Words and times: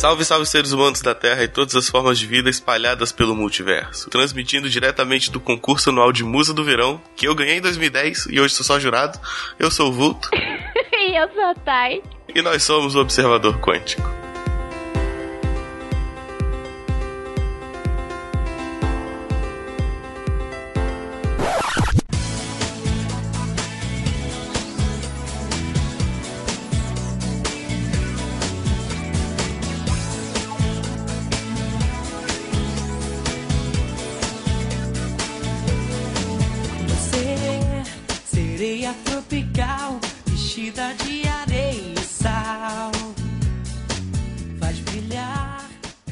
Salve, 0.00 0.24
salve 0.24 0.46
seres 0.46 0.72
humanos 0.72 1.02
da 1.02 1.14
Terra 1.14 1.44
e 1.44 1.48
todas 1.48 1.76
as 1.76 1.90
formas 1.90 2.18
de 2.18 2.26
vida 2.26 2.48
espalhadas 2.48 3.12
pelo 3.12 3.36
multiverso. 3.36 4.08
Transmitindo 4.08 4.66
diretamente 4.66 5.30
do 5.30 5.38
concurso 5.38 5.90
anual 5.90 6.10
de 6.10 6.24
Musa 6.24 6.54
do 6.54 6.64
Verão, 6.64 6.98
que 7.14 7.28
eu 7.28 7.34
ganhei 7.34 7.58
em 7.58 7.60
2010 7.60 8.28
e 8.30 8.40
hoje 8.40 8.54
sou 8.54 8.64
só 8.64 8.80
jurado. 8.80 9.20
Eu 9.58 9.70
sou 9.70 9.90
o 9.90 9.92
Vulto. 9.92 10.30
e 10.34 11.14
eu 11.14 11.28
sou 11.34 11.44
a 11.44 11.54
Thay. 11.54 12.02
E 12.34 12.40
nós 12.40 12.62
somos 12.62 12.94
o 12.94 13.00
Observador 13.00 13.60
Quântico. 13.60 14.19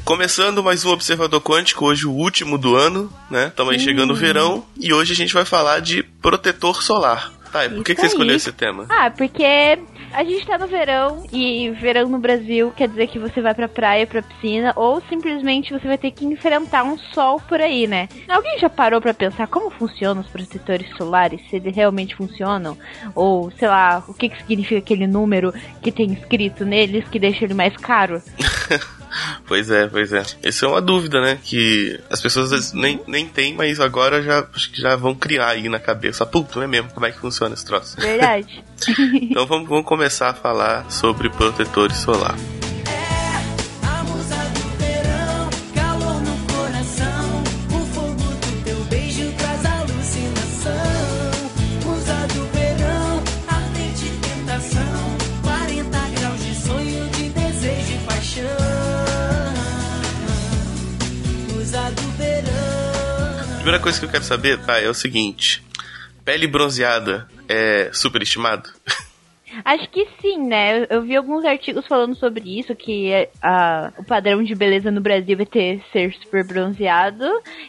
Começando 0.08 0.64
mais 0.64 0.86
um 0.86 0.90
Observador 0.90 1.38
Quântico, 1.38 1.84
hoje 1.84 2.06
o 2.06 2.10
último 2.10 2.56
do 2.56 2.74
ano, 2.74 3.12
né? 3.30 3.48
Estamos 3.48 3.74
aí 3.74 3.78
chegando 3.78 4.14
o 4.14 4.16
verão 4.16 4.64
e 4.80 4.90
hoje 4.90 5.12
a 5.12 5.14
gente 5.14 5.34
vai 5.34 5.44
falar 5.44 5.82
de 5.82 6.02
protetor 6.02 6.82
solar. 6.82 7.30
Tá, 7.52 7.68
por 7.68 7.84
que, 7.84 7.94
que 7.94 8.00
você 8.00 8.06
escolheu 8.06 8.34
esse 8.34 8.50
tema? 8.50 8.86
Ah, 8.88 9.10
porque 9.10 9.44
a 10.10 10.24
gente 10.24 10.46
tá 10.46 10.56
no 10.56 10.66
verão 10.66 11.26
e 11.30 11.70
verão 11.72 12.08
no 12.08 12.18
Brasil 12.18 12.72
quer 12.74 12.88
dizer 12.88 13.08
que 13.08 13.18
você 13.18 13.42
vai 13.42 13.54
pra 13.54 13.68
praia, 13.68 14.06
pra 14.06 14.22
piscina, 14.22 14.72
ou 14.76 15.02
simplesmente 15.10 15.74
você 15.74 15.86
vai 15.86 15.98
ter 15.98 16.10
que 16.10 16.24
enfrentar 16.24 16.84
um 16.84 16.96
sol 17.12 17.38
por 17.46 17.60
aí, 17.60 17.86
né? 17.86 18.08
Alguém 18.30 18.58
já 18.58 18.70
parou 18.70 19.02
para 19.02 19.12
pensar 19.12 19.46
como 19.46 19.68
funcionam 19.68 20.22
os 20.22 20.28
protetores 20.28 20.88
solares? 20.96 21.42
Se 21.50 21.56
eles 21.56 21.76
realmente 21.76 22.16
funcionam? 22.16 22.78
Ou, 23.14 23.50
sei 23.58 23.68
lá, 23.68 24.02
o 24.08 24.14
que, 24.14 24.30
que 24.30 24.38
significa 24.38 24.78
aquele 24.78 25.06
número 25.06 25.52
que 25.82 25.92
tem 25.92 26.14
escrito 26.14 26.64
neles 26.64 27.06
que 27.10 27.18
deixa 27.18 27.44
ele 27.44 27.52
mais 27.52 27.76
caro? 27.76 28.22
Pois 29.46 29.70
é, 29.70 29.86
pois 29.86 30.12
é. 30.12 30.22
Essa 30.42 30.66
é 30.66 30.68
uma 30.68 30.80
dúvida, 30.80 31.20
né? 31.20 31.38
Que 31.42 32.00
as 32.10 32.20
pessoas 32.20 32.72
nem, 32.72 33.00
nem 33.06 33.26
têm, 33.26 33.54
mas 33.54 33.80
agora 33.80 34.22
já, 34.22 34.46
acho 34.54 34.70
que 34.70 34.80
já 34.80 34.96
vão 34.96 35.14
criar 35.14 35.48
aí 35.48 35.68
na 35.68 35.78
cabeça. 35.78 36.26
Puta, 36.26 36.56
não 36.56 36.62
é 36.62 36.66
mesmo? 36.66 36.90
Como 36.90 37.06
é 37.06 37.10
que 37.10 37.18
funciona 37.18 37.54
esse 37.54 37.64
troço? 37.64 38.00
Verdade. 38.00 38.64
então 39.22 39.46
vamos, 39.46 39.68
vamos 39.68 39.86
começar 39.86 40.30
a 40.30 40.34
falar 40.34 40.90
sobre 40.90 41.30
protetores 41.30 41.96
solar. 41.96 42.36
Primeira 63.68 63.82
coisa 63.82 63.98
que 63.98 64.06
eu 64.06 64.10
quero 64.10 64.24
saber, 64.24 64.58
tá, 64.60 64.80
é 64.80 64.88
o 64.88 64.94
seguinte: 64.94 65.62
pele 66.24 66.46
bronzeada 66.46 67.28
é 67.46 67.90
superestimado? 67.92 68.70
Acho 69.62 69.90
que 69.90 70.06
sim, 70.22 70.38
né? 70.46 70.86
Eu, 70.88 71.02
vi 71.02 71.14
alguns 71.14 71.44
artigos 71.44 71.86
falando 71.86 72.14
sobre 72.16 72.58
isso, 72.58 72.74
que 72.74 73.10
a, 73.42 73.92
o 73.98 74.04
padrão 74.04 74.42
de 74.42 74.54
beleza 74.54 74.90
no 74.90 75.02
Brasil 75.02 75.36
vai 75.36 75.44
ter 75.44 75.82
ser 75.92 76.14
super 76.14 76.46
bronzeado 76.46 77.26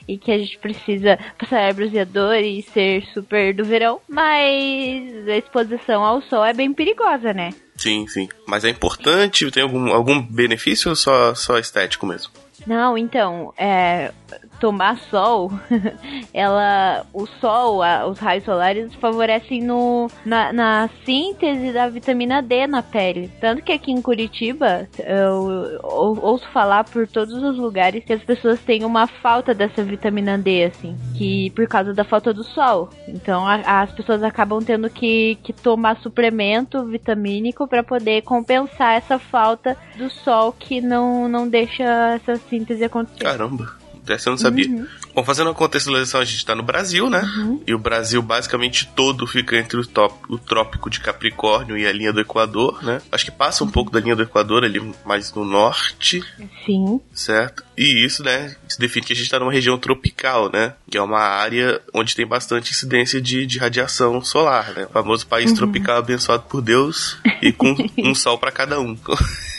e 0.07 0.17
que 0.17 0.31
a 0.31 0.38
gente 0.38 0.57
precisa 0.59 1.17
passar 1.38 1.73
bronzeador 1.73 2.35
e 2.35 2.61
ser 2.61 3.03
super 3.13 3.53
do 3.53 3.65
verão, 3.65 3.99
mas 4.07 5.27
a 5.27 5.35
exposição 5.35 6.03
ao 6.03 6.21
sol 6.21 6.45
é 6.45 6.53
bem 6.53 6.73
perigosa, 6.73 7.33
né? 7.33 7.49
Sim, 7.75 8.07
sim. 8.07 8.29
Mas 8.47 8.63
é 8.63 8.69
importante? 8.69 9.49
Tem 9.51 9.63
algum, 9.63 9.91
algum 9.91 10.21
benefício 10.21 10.89
ou 10.89 10.95
só, 10.95 11.35
só 11.35 11.57
estético 11.57 12.05
mesmo? 12.05 12.31
Não, 12.67 12.97
então, 12.97 13.53
é, 13.57 14.11
tomar 14.59 14.97
sol, 15.09 15.51
ela, 16.33 17.05
o 17.13 17.25
sol, 17.25 17.81
a, 17.81 18.07
os 18.07 18.19
raios 18.19 18.43
solares 18.43 18.93
favorecem 18.95 19.63
no, 19.63 20.07
na, 20.25 20.51
na, 20.53 20.89
síntese 21.05 21.71
da 21.71 21.87
vitamina 21.87 22.41
D 22.41 22.67
na 22.67 22.83
pele. 22.83 23.31
Tanto 23.39 23.63
que 23.63 23.71
aqui 23.71 23.91
em 23.91 24.01
Curitiba, 24.01 24.87
eu, 24.99 25.79
ouço 25.81 26.47
falar 26.49 26.83
por 26.83 27.07
todos 27.07 27.35
os 27.35 27.57
lugares 27.57 28.03
que 28.03 28.13
as 28.13 28.23
pessoas 28.23 28.59
têm 28.61 28.83
uma 28.83 29.07
falta 29.07 29.53
dessa 29.53 29.83
vitamina 29.83 30.37
D, 30.37 30.65
assim, 30.65 30.95
que 31.15 31.49
por 31.51 31.67
causa 31.67 31.93
da 31.93 32.03
falta 32.03 32.33
do 32.33 32.43
sol. 32.43 32.89
Então 33.07 33.47
a, 33.47 33.81
as 33.81 33.91
pessoas 33.91 34.23
acabam 34.23 34.63
tendo 34.63 34.89
que, 34.89 35.37
que 35.43 35.53
tomar 35.53 35.97
suplemento 36.01 36.83
vitamínico 36.85 37.67
para 37.67 37.83
poder 37.83 38.21
compensar 38.23 38.95
essa 38.95 39.17
falta 39.17 39.77
do 39.95 40.09
sol 40.09 40.51
que 40.51 40.81
não, 40.81 41.27
não 41.27 41.47
deixa 41.47 41.83
essa 42.15 42.35
síntese 42.35 42.83
acontecer. 42.83 43.23
Caramba! 43.23 43.88
Essa 44.13 44.29
eu 44.29 44.31
não 44.31 44.37
sabia. 44.37 44.67
Uhum. 44.67 44.87
Bom, 45.13 45.23
fazendo 45.23 45.47
uma 45.47 45.55
contextualização, 45.55 46.21
a 46.21 46.25
gente 46.25 46.37
está 46.37 46.55
no 46.55 46.63
Brasil, 46.63 47.09
né? 47.09 47.21
Uhum. 47.21 47.63
E 47.65 47.73
o 47.73 47.79
Brasil 47.79 48.21
basicamente 48.21 48.87
todo 48.95 49.25
fica 49.27 49.57
entre 49.57 49.79
o, 49.79 49.85
top, 49.85 50.15
o 50.29 50.37
trópico 50.37 50.89
de 50.89 50.99
Capricórnio 50.99 51.77
e 51.77 51.85
a 51.85 51.91
linha 51.91 52.13
do 52.13 52.19
Equador, 52.19 52.83
né? 52.83 53.01
Acho 53.11 53.25
que 53.25 53.31
passa 53.31 53.63
um 53.63 53.67
uhum. 53.67 53.71
pouco 53.71 53.91
da 53.91 53.99
linha 53.99 54.15
do 54.15 54.23
Equador 54.23 54.63
ali 54.63 54.79
mais 55.05 55.33
no 55.33 55.45
norte. 55.45 56.23
Sim. 56.65 56.99
Certo? 57.13 57.63
E 57.77 58.05
isso, 58.05 58.23
né, 58.23 58.55
se 58.67 58.79
define 58.79 59.05
que 59.05 59.13
a 59.13 59.15
gente 59.15 59.25
está 59.25 59.39
numa 59.39 59.53
região 59.53 59.77
tropical, 59.77 60.51
né? 60.51 60.73
Que 60.89 60.97
é 60.97 61.01
uma 61.01 61.19
área 61.19 61.81
onde 61.93 62.15
tem 62.15 62.25
bastante 62.25 62.71
incidência 62.71 63.21
de, 63.21 63.45
de 63.45 63.57
radiação 63.57 64.21
solar, 64.21 64.73
né? 64.73 64.85
O 64.85 64.89
famoso 64.89 65.25
país 65.25 65.51
uhum. 65.51 65.57
tropical 65.57 65.97
abençoado 65.97 66.43
por 66.43 66.61
Deus 66.61 67.17
e 67.41 67.51
com 67.51 67.75
um 67.97 68.13
sol 68.13 68.37
para 68.37 68.51
cada 68.51 68.79
um. 68.79 68.97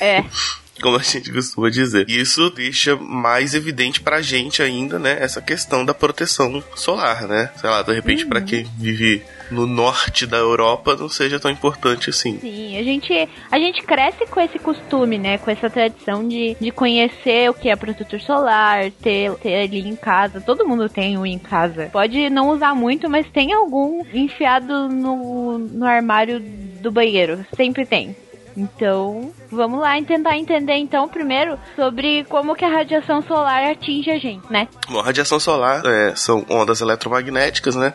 É. 0.01 0.25
como 0.81 0.97
a 0.97 1.03
gente 1.03 1.33
costuma 1.33 1.71
dizer. 1.71 2.07
E 2.09 2.21
isso 2.21 2.51
deixa 2.51 2.97
mais 2.97 3.55
evidente 3.55 4.01
pra 4.01 4.23
gente 4.23 4.63
ainda, 4.63 4.99
né, 4.99 5.17
essa 5.21 5.41
questão 5.41 5.85
da 5.85 5.95
proteção 5.95 6.63
solar, 6.75 7.27
né? 7.27 7.51
Sei 7.57 7.69
lá, 7.69 7.83
de 7.83 7.93
repente 7.93 8.25
uhum. 8.25 8.29
para 8.31 8.41
quem 8.41 8.67
vive 8.79 9.23
no 9.51 9.67
norte 9.67 10.27
da 10.27 10.37
Europa 10.37 10.97
não 10.97 11.09
seja 11.09 11.41
tão 11.41 11.51
importante 11.51 12.11
assim. 12.11 12.39
Sim, 12.39 12.79
a 12.79 12.83
gente, 12.83 13.29
a 13.51 13.59
gente 13.59 13.83
cresce 13.83 14.27
com 14.27 14.41
esse 14.41 14.59
costume, 14.59 15.19
né? 15.19 15.39
Com 15.39 15.51
essa 15.51 15.69
tradição 15.69 16.27
de, 16.27 16.57
de 16.61 16.71
conhecer 16.71 17.51
o 17.51 17.55
que 17.55 17.69
é 17.69 17.77
protetor 17.77 18.21
solar, 18.21 18.91
ter, 19.03 19.33
ter 19.35 19.63
ali 19.63 19.81
em 19.81 19.97
casa. 19.97 20.41
Todo 20.41 20.67
mundo 20.67 20.89
tem 20.89 21.19
um 21.19 21.27
em 21.27 21.39
casa. 21.39 21.89
Pode 21.93 22.31
não 22.31 22.51
usar 22.51 22.75
muito, 22.75 23.11
mas 23.11 23.27
tem 23.31 23.53
algum 23.53 24.05
enfiado 24.15 24.89
no, 24.89 25.59
no 25.59 25.85
armário 25.85 26.41
do 26.41 26.91
banheiro. 26.91 27.45
Sempre 27.57 27.85
tem. 27.85 28.15
Então, 28.57 29.33
vamos 29.51 29.81
lá 29.81 30.01
tentar 30.03 30.37
entender 30.37 30.75
então 30.75 31.09
primeiro 31.09 31.59
sobre 31.77 32.25
como 32.25 32.55
que 32.55 32.65
a 32.65 32.69
radiação 32.69 33.23
solar 33.23 33.65
atinge 33.65 34.11
a 34.11 34.19
gente, 34.19 34.51
né? 34.51 34.69
Bom, 34.89 34.99
a 34.99 35.05
radiação 35.05 35.39
solar 35.39 35.83
é, 35.85 36.15
são 36.15 36.45
ondas 36.49 36.81
eletromagnéticas, 36.81 37.77
né? 37.77 37.93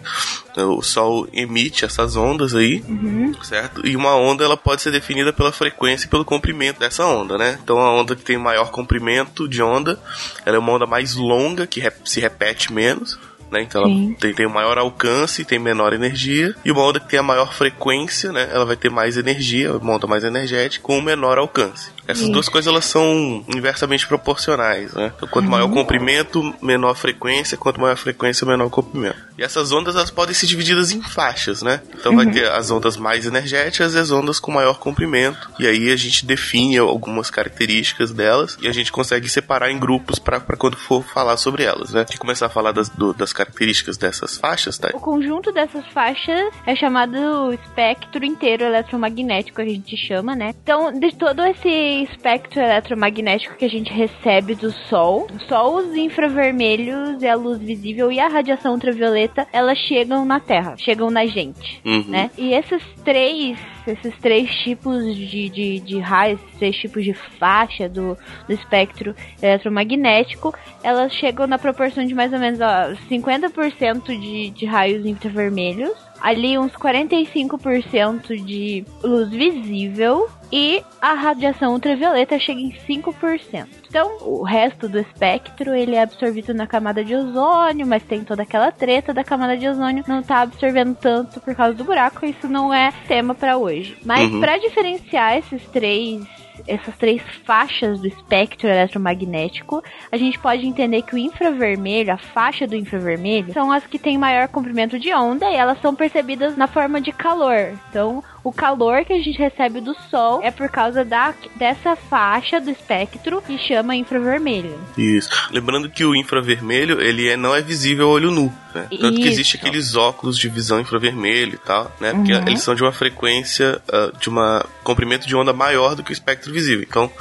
O 0.57 0.81
Sol 0.81 1.27
emite 1.33 1.83
essas 1.83 2.16
ondas 2.16 2.55
aí, 2.55 2.83
uhum. 2.88 3.33
certo? 3.43 3.85
E 3.85 3.95
uma 3.95 4.16
onda 4.16 4.43
ela 4.43 4.55
pode 4.55 4.81
ser 4.81 4.91
definida 4.91 5.33
pela 5.33 5.51
frequência 5.51 6.05
e 6.05 6.09
pelo 6.09 6.23
comprimento 6.23 6.79
dessa 6.79 7.05
onda, 7.05 7.37
né? 7.37 7.59
Então 7.61 7.79
a 7.79 7.91
onda 7.91 8.16
que 8.16 8.23
tem 8.23 8.37
maior 8.37 8.72
comprimento 8.72 9.47
de 9.47 9.61
onda, 9.61 9.99
ela 10.46 10.55
é 10.55 10.59
uma 10.59 10.72
onda 10.72 10.85
mais 10.85 11.16
longa 11.16 11.67
que 11.67 11.81
se 12.03 12.19
repete 12.19 12.72
menos 12.72 13.19
né? 13.52 13.62
Então 13.62 13.84
ela 13.84 14.16
tem, 14.20 14.34
tem 14.34 14.47
maior 14.47 14.78
alcance 14.78 15.42
e 15.42 15.46
tem 15.46 15.59
menor 15.59 15.94
energia. 15.94 16.56
E 16.64 16.72
uma 16.72 16.84
onda 16.84 17.00
que 17.00 17.09
tem 17.09 17.20
a 17.20 17.24
maior 17.24 17.53
frequência, 17.53 18.32
né? 18.32 18.50
Ela 18.52 18.66
vai 18.66 18.76
ter 18.76 18.90
mais 18.90 19.18
energia, 19.18 19.74
uma 19.78 19.94
onda 19.94 20.08
mais 20.08 20.24
energética, 20.24 20.84
com 20.84 21.02
menor 21.02 21.38
alcance. 21.38 21.95
Essas 22.07 22.29
duas 22.29 22.47
coisas 22.47 22.72
elas 22.72 22.85
são 22.85 23.43
inversamente 23.55 24.07
proporcionais, 24.07 24.93
né? 24.93 25.11
Então, 25.16 25.28
quanto 25.28 25.49
maior 25.49 25.66
o 25.66 25.67
uhum. 25.69 25.73
comprimento, 25.73 26.53
menor 26.61 26.96
frequência, 26.96 27.57
quanto 27.57 27.81
maior 27.81 27.97
frequência, 27.97 28.46
menor 28.46 28.69
comprimento. 28.69 29.17
E 29.37 29.43
essas 29.43 29.72
ondas 29.72 29.96
elas 29.96 30.11
podem 30.11 30.34
ser 30.34 30.46
divididas 30.46 30.91
em 30.91 31.02
faixas, 31.02 31.61
né? 31.61 31.81
Então 31.93 32.11
uhum. 32.11 32.17
vai 32.17 32.31
ter 32.31 32.49
as 32.49 32.72
ondas 32.72 32.96
mais 32.96 33.25
energéticas 33.25 33.93
e 33.93 33.99
as 33.99 34.11
ondas 34.11 34.40
com 34.40 34.52
maior 34.52 34.79
comprimento. 34.79 35.49
E 35.59 35.67
aí 35.67 35.91
a 35.91 35.96
gente 35.96 36.25
define 36.25 36.78
algumas 36.78 37.29
características 37.29 38.11
delas 38.11 38.58
e 38.61 38.67
a 38.67 38.73
gente 38.73 38.91
consegue 38.91 39.28
separar 39.28 39.72
em 39.72 39.79
grupos 39.79 40.19
para 40.19 40.40
quando 40.58 40.78
for 40.78 41.03
falar 41.03 41.37
sobre 41.37 41.63
elas, 41.63 41.91
né? 41.91 42.05
E 42.13 42.17
começar 42.17 42.46
a 42.46 42.49
falar 42.49 42.72
das, 42.72 42.90
do, 42.90 43.13
das 43.13 43.34
características 43.34 43.97
dessas 43.97 44.37
faixas, 44.37 44.78
tá? 44.78 44.90
O 44.93 44.99
conjunto 44.99 45.51
dessas 45.51 45.85
faixas 45.87 46.53
é 46.66 46.75
chamado 46.75 47.51
espectro 47.53 48.23
inteiro 48.23 48.63
eletromagnético, 48.63 49.61
a 49.61 49.66
gente 49.66 49.97
chama, 49.97 50.35
né? 50.35 50.53
Então, 50.63 50.97
de 50.97 51.13
todo 51.16 51.43
esse 51.46 51.69
espectro 52.03 52.59
eletromagnético 52.59 53.56
que 53.56 53.66
a 53.66 53.70
gente 53.70 53.92
recebe 53.92 54.56
do 54.56 54.72
Sol, 54.72 55.28
só 55.47 55.76
os 55.76 55.96
infravermelhos 55.96 57.22
e 57.22 57.28
a 57.28 57.36
luz 57.36 57.59
visível 57.59 58.12
e 58.12 58.20
a 58.20 58.28
radiação 58.28 58.74
ultravioleta, 58.74 59.47
elas 59.52 59.78
chegam 59.78 60.26
na 60.26 60.40
Terra, 60.40 60.76
chegam 60.78 61.09
na 61.09 61.26
gente, 61.26 61.82
uhum. 61.86 62.06
né? 62.08 62.32
E 62.38 62.53
esses 62.53 62.82
três 63.03 63.58
esses 63.88 64.18
três 64.18 64.50
tipos 64.64 65.16
de, 65.16 65.50
de, 65.50 65.80
de 65.80 66.00
raios, 66.00 66.40
esses 66.42 66.58
três 66.58 66.76
tipos 66.76 67.03
de 67.03 67.14
faixa 67.14 67.88
do, 67.88 68.18
do 68.47 68.53
espectro 68.53 69.16
eletromagnético, 69.42 70.53
elas 70.82 71.14
chegam 71.14 71.46
na 71.46 71.58
proporção 71.58 72.06
de 72.06 72.14
mais 72.14 72.34
ou 72.34 72.40
menos 72.40 72.59
ó, 72.59 72.96
50% 73.09 74.06
de, 74.20 74.50
de 74.50 74.66
raios 74.66 75.06
infravermelhos, 75.06 75.94
ali 76.20 76.58
uns 76.58 76.72
45% 76.72 78.44
de 78.44 78.84
luz 79.03 79.30
visível 79.30 80.28
e 80.55 80.81
a 81.02 81.11
radiação 81.11 81.73
ultravioleta 81.73 82.40
chega 82.40 82.61
em 82.61 82.72
5%. 82.72 83.67
Então, 83.90 84.19
o 84.22 84.41
resto 84.41 84.87
do 84.87 84.97
espectro, 84.97 85.75
ele 85.75 85.96
é 85.96 86.02
absorvido 86.02 86.53
na 86.53 86.66
camada 86.66 87.03
de 87.03 87.13
ozônio, 87.13 87.85
mas 87.85 88.02
tem 88.03 88.23
toda 88.23 88.43
aquela 88.43 88.72
treta 88.72 89.13
da 89.13 89.22
camada 89.22 89.57
de 89.57 89.67
ozônio, 89.67 90.05
não 90.07 90.23
tá 90.23 90.40
absorvendo 90.40 90.96
tanto 90.96 91.41
por 91.41 91.53
causa 91.53 91.73
do 91.73 91.84
buraco, 91.84 92.25
isso 92.25 92.47
não 92.47 92.73
é 92.73 92.93
tema 93.05 93.35
para 93.35 93.57
hoje. 93.57 93.97
Mas 94.05 94.31
uhum. 94.31 94.40
para 94.40 94.57
diferenciar 94.57 95.37
esses 95.37 95.61
três 95.66 96.25
essas 96.66 96.96
três 96.97 97.22
faixas 97.43 97.99
do 97.99 98.08
espectro 98.08 98.69
eletromagnético, 98.69 99.84
a 100.09 100.17
gente 100.17 100.40
pode 100.40 100.66
entender 100.66 101.01
que 101.01 101.13
o 101.13 101.17
infravermelho, 101.17 102.13
a 102.13 102.17
faixa 102.17 102.66
do 102.66 102.75
infravermelho, 102.75 103.53
são 103.53 103.72
as 103.72 103.85
que 103.85 103.99
têm 103.99 104.17
maior 104.17 104.47
comprimento 104.47 104.97
de 104.97 105.13
onda 105.13 105.49
e 105.51 105.55
elas 105.55 105.79
são 105.81 105.93
percebidas 105.93 106.55
na 106.55 106.66
forma 106.66 107.01
de 107.01 107.11
calor. 107.11 107.78
Então, 107.90 108.23
o 108.46 108.53
calor 108.53 109.03
que 109.03 109.12
a 109.12 109.18
gente 109.18 109.40
recebe 109.40 109.82
do 109.82 109.96
sol 110.12 110.40
é 110.44 110.52
por 110.52 110.70
causa 110.70 111.03
da, 111.03 111.34
dessa 111.56 111.96
faixa 111.96 112.62
do 112.62 112.70
espectro 112.70 113.42
que 113.42 113.58
chama 113.58 113.96
infravermelho. 113.96 114.80
Isso. 114.96 115.32
Lembrando 115.52 115.90
que 115.90 116.06
o 116.06 116.16
infravermelho, 116.16 117.02
ele 117.02 117.28
é, 117.28 117.36
não 117.36 117.56
é 117.56 117.62
visível 117.64 118.08
a 118.08 118.12
olho 118.12 118.30
nu, 118.30 118.53
né? 118.76 118.88
Tanto 118.92 119.14
Isso. 119.14 119.22
que 119.22 119.28
existe 119.28 119.58
aqueles 119.58 119.96
óculos 119.96 120.38
de 120.38 120.47
visão 120.47 120.80
infravermelho 120.80 121.56
e 121.56 121.58
tal, 121.58 121.92
né? 122.00 122.14
Porque 122.14 122.34
uhum. 122.34 122.47
eles 122.47 122.62
são 122.62 122.76
de 122.76 122.84
uma 122.84 122.92
frequência, 122.92 123.82
uh, 123.90 124.16
de 124.20 124.30
uma 124.30 124.64
comprimento 124.84 125.26
de 125.28 125.36
onda 125.36 125.52
maior 125.52 125.96
do 125.96 126.03
que 126.03 126.12
o 126.12 126.14
espectro 126.14 126.53
visível. 126.53 126.86
Então, 126.88 127.12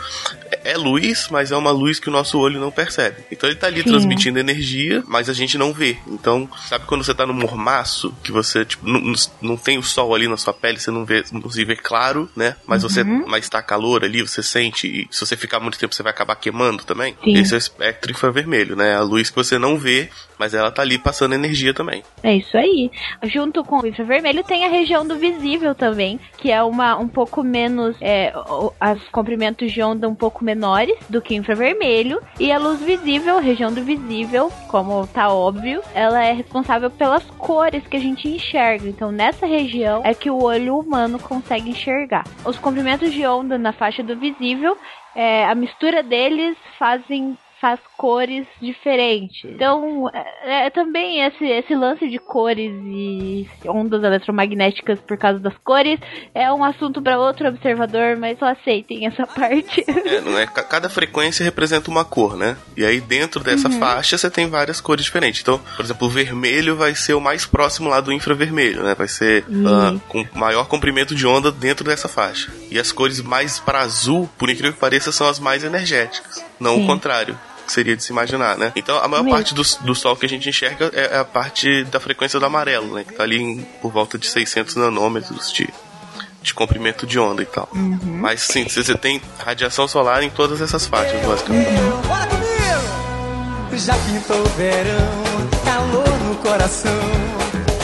é 0.65 0.77
luz, 0.77 1.29
mas 1.31 1.53
é 1.53 1.57
uma 1.57 1.71
luz 1.71 2.01
que 2.01 2.09
o 2.09 2.13
nosso 2.13 2.39
olho 2.39 2.59
não 2.59 2.71
percebe. 2.71 3.23
Então 3.31 3.49
ele 3.49 3.59
tá 3.59 3.67
ali 3.67 3.83
Sim. 3.83 3.91
transmitindo 3.91 4.39
energia, 4.39 5.03
mas 5.07 5.29
a 5.29 5.33
gente 5.33 5.57
não 5.57 5.73
vê. 5.73 5.97
Então, 6.07 6.49
sabe 6.69 6.87
quando 6.87 7.05
você 7.05 7.15
tá 7.15 7.27
no 7.27 7.35
mormaço, 7.35 8.15
que 8.23 8.33
você, 8.33 8.65
tipo, 8.65 8.87
não, 8.89 9.13
não 9.41 9.57
tem 9.57 9.79
o 9.79 9.83
sol 9.83 10.15
ali 10.15 10.27
na 10.27 10.37
sua 10.37 10.53
pele, 10.53 10.81
você 10.81 10.91
não 10.91 11.05
vê, 11.05 11.14
não 11.33 11.51
se 11.51 11.65
vê 11.65 11.77
claro, 11.77 12.29
né? 12.37 12.57
Mas 12.67 12.83
uhum. 12.83 12.89
você, 12.89 13.05
mas 13.05 13.49
tá 13.49 13.63
calor 13.63 14.05
ali, 14.05 14.23
você 14.23 14.43
sente, 14.43 14.87
e 14.87 15.09
se 15.11 15.25
você 15.25 15.37
ficar 15.37 15.61
muito 15.61 15.79
tempo, 15.79 15.95
você 15.95 16.03
vai 16.03 16.13
acabar 16.13 16.37
queimando 16.37 16.85
também. 16.85 17.17
Sim. 17.23 17.37
Esse 17.37 17.55
é 17.55 17.57
o 17.57 17.59
espectro 17.59 18.11
infravermelho, 18.11 18.77
né? 18.77 18.95
A 18.95 19.03
luz 19.03 19.31
que 19.31 19.37
você 19.37 19.59
não 19.59 19.77
vê, 19.77 20.09
mas 20.39 20.55
ela 20.55 20.71
tá 20.71 20.83
ali 20.83 20.99
passando 20.99 21.35
energia 21.35 21.73
também. 21.73 22.03
É 22.23 22.35
isso 22.35 22.57
aí. 22.57 22.91
Junto 23.25 23.63
com 23.65 23.81
o 23.81 23.87
infravermelho 23.87 24.43
tem 24.45 24.65
a 24.65 24.69
região 24.69 25.07
do 25.07 25.17
visível 25.17 25.75
também, 25.75 26.19
que 26.39 26.51
é 26.51 26.63
uma 26.63 26.97
um 26.97 27.09
pouco 27.09 27.43
menos, 27.43 27.97
é, 28.01 28.33
as 28.81 29.03
comprimentos 29.09 29.73
de 29.73 29.83
onda 29.83 30.09
um 30.09 30.15
pouco 30.15 30.45
menores 30.45 30.97
do 31.09 31.21
que 31.21 31.35
infravermelho. 31.35 32.21
E 32.39 32.51
a 32.53 32.59
luz 32.59 32.81
visível, 32.81 33.39
a 33.39 33.41
região 33.41 33.73
do 33.73 33.83
visível, 33.83 34.51
como 34.69 35.07
tá 35.07 35.29
óbvio, 35.33 35.83
ela 35.95 36.23
é 36.25 36.33
responsável 36.33 36.91
pelas 36.91 37.25
cores 37.39 37.87
que 37.87 37.97
a 37.97 38.01
gente 38.01 38.29
enxerga. 38.29 38.89
Então, 38.89 39.11
nessa 39.11 39.47
região 39.47 40.03
é 40.05 40.15
que 40.15 40.31
o 40.31 40.43
olho 40.43 40.79
humano 40.79 41.04
consegue 41.19 41.71
enxergar. 41.71 42.25
Os 42.45 42.59
comprimentos 42.59 43.13
de 43.13 43.27
onda 43.27 43.57
na 43.59 43.73
faixa 43.73 44.03
do 44.03 44.17
visível 44.17 44.77
é, 45.15 45.45
a 45.47 45.55
mistura 45.55 46.03
deles 46.03 46.57
fazem 46.79 47.39
faz 47.61 47.81
cores 47.97 48.47
diferentes. 48.61 49.45
Então, 49.45 50.11
é, 50.13 50.67
é, 50.67 50.71
também 50.71 51.23
esse, 51.23 51.45
esse 51.45 51.75
lance 51.75 52.09
de 52.09 52.19
cores 52.19 52.73
e 52.85 53.49
ondas 53.67 54.03
eletromagnéticas 54.03 54.99
por 55.01 55.17
causa 55.17 55.39
das 55.39 55.55
cores 55.65 55.99
é 56.35 56.53
um 56.53 56.65
assunto 56.65 57.01
para 57.01 57.19
outro 57.19 57.49
observador, 57.49 58.17
mas 58.17 58.39
só 58.39 58.47
aceitem 58.47 59.07
essa 59.07 59.27
parte. 59.27 59.85
É, 59.89 60.21
não 60.21 60.39
é? 60.39 60.47
Cada 60.47 60.89
frequência 60.89 61.45
representa 61.45 61.91
uma 61.91 62.05
cor, 62.05 62.37
né? 62.37 62.57
E 62.77 62.85
aí 62.85 63.01
dentro 63.01 63.43
dessa 63.43 63.69
uhum. 63.69 63.79
faixa 63.79 64.19
você 64.19 64.31
tem 64.31 64.49
várias 64.49 64.81
cores 64.81 65.05
diferentes. 65.05 65.41
Então, 65.41 65.61
por 65.77 65.85
exemplo, 65.85 66.07
o 66.07 66.11
vermelho 66.11 66.77
vai 66.77 66.95
ser 66.95 67.15
o 67.15 67.21
mais 67.21 67.47
próximo 67.47 67.89
lá 67.89 68.01
do 68.01 68.13
infravermelho, 68.13 68.83
né? 68.83 68.95
Vai 68.95 69.09
ser 69.09 69.45
uh, 69.45 69.99
com 70.09 70.27
maior 70.35 70.67
comprimento 70.67 71.15
de 71.15 71.27
onda 71.27 71.51
dentro 71.51 71.85
dessa 71.85 72.09
faixa. 72.09 72.53
E 72.71 72.79
as 72.79 72.93
cores 72.93 73.21
mais 73.21 73.59
para 73.59 73.81
azul, 73.81 74.29
por 74.37 74.51
incrível 74.51 74.73
que 74.73 74.81
pareça, 74.81 75.13
são 75.13 75.29
as 75.29 75.39
mais 75.39 75.65
energéticas, 75.65 76.45
não 76.59 76.77
Sim. 76.77 76.85
o 76.85 76.87
contrário 76.87 77.39
seria 77.67 77.97
de 77.97 78.03
se 78.03 78.13
imaginar, 78.13 78.57
né? 78.57 78.73
Então 78.77 78.97
a 78.99 79.09
maior 79.09 79.23
Mesmo. 79.23 79.37
parte 79.37 79.55
do, 79.55 79.63
do 79.85 79.95
Sol 79.95 80.17
que 80.17 80.27
a 80.27 80.29
gente 80.29 80.49
enxerga 80.49 80.91
é 80.93 81.19
a 81.19 81.25
parte 81.25 81.85
da 81.85 82.01
frequência 82.01 82.39
do 82.39 82.47
amarelo, 82.47 82.95
né? 82.95 83.05
Que 83.05 83.13
tá 83.15 83.23
ali 83.23 83.41
em, 83.41 83.63
por 83.81 83.91
volta 83.91 84.19
de 84.19 84.27
600 84.27 84.77
nanômetros 84.77 85.53
de, 85.53 85.69
de 86.43 86.55
comprimento 86.55 87.07
de 87.07 87.19
onda 87.19 87.43
e 87.43 87.47
tal. 87.47 87.69
Uhum. 87.73 87.99
Mas 88.05 88.43
sim, 88.43 88.65
você 88.69 88.97
tem 88.97 89.21
radiação 89.39 89.89
solar 89.89 90.23
em 90.23 90.31
todas 90.31 90.61
essas 90.61 90.87
faixas, 90.87 91.21
basicamente. 91.25 91.69
Uhum. 91.69 92.03
Bora 92.03 92.27
comigo! 92.27 92.45
Já 93.77 93.95
pintou 93.95 94.41
o 94.41 94.49
verão, 94.51 95.25
calor 95.65 96.19
no 96.21 96.37
coração, 96.37 96.93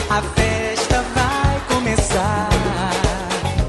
a 0.08 0.22
festa 0.22 1.04
vai 1.14 1.60
começar. 1.68 2.48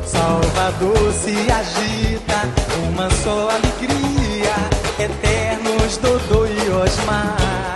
Salvador 0.06 1.14
se 1.14 1.36
agita, 1.52 2.42
uma 2.90 3.10
só 3.10 3.50
alegria 3.50 4.54
eterna 5.00 5.61
Dodô 6.02 6.46
e 6.46 6.70
Osmar. 6.84 7.72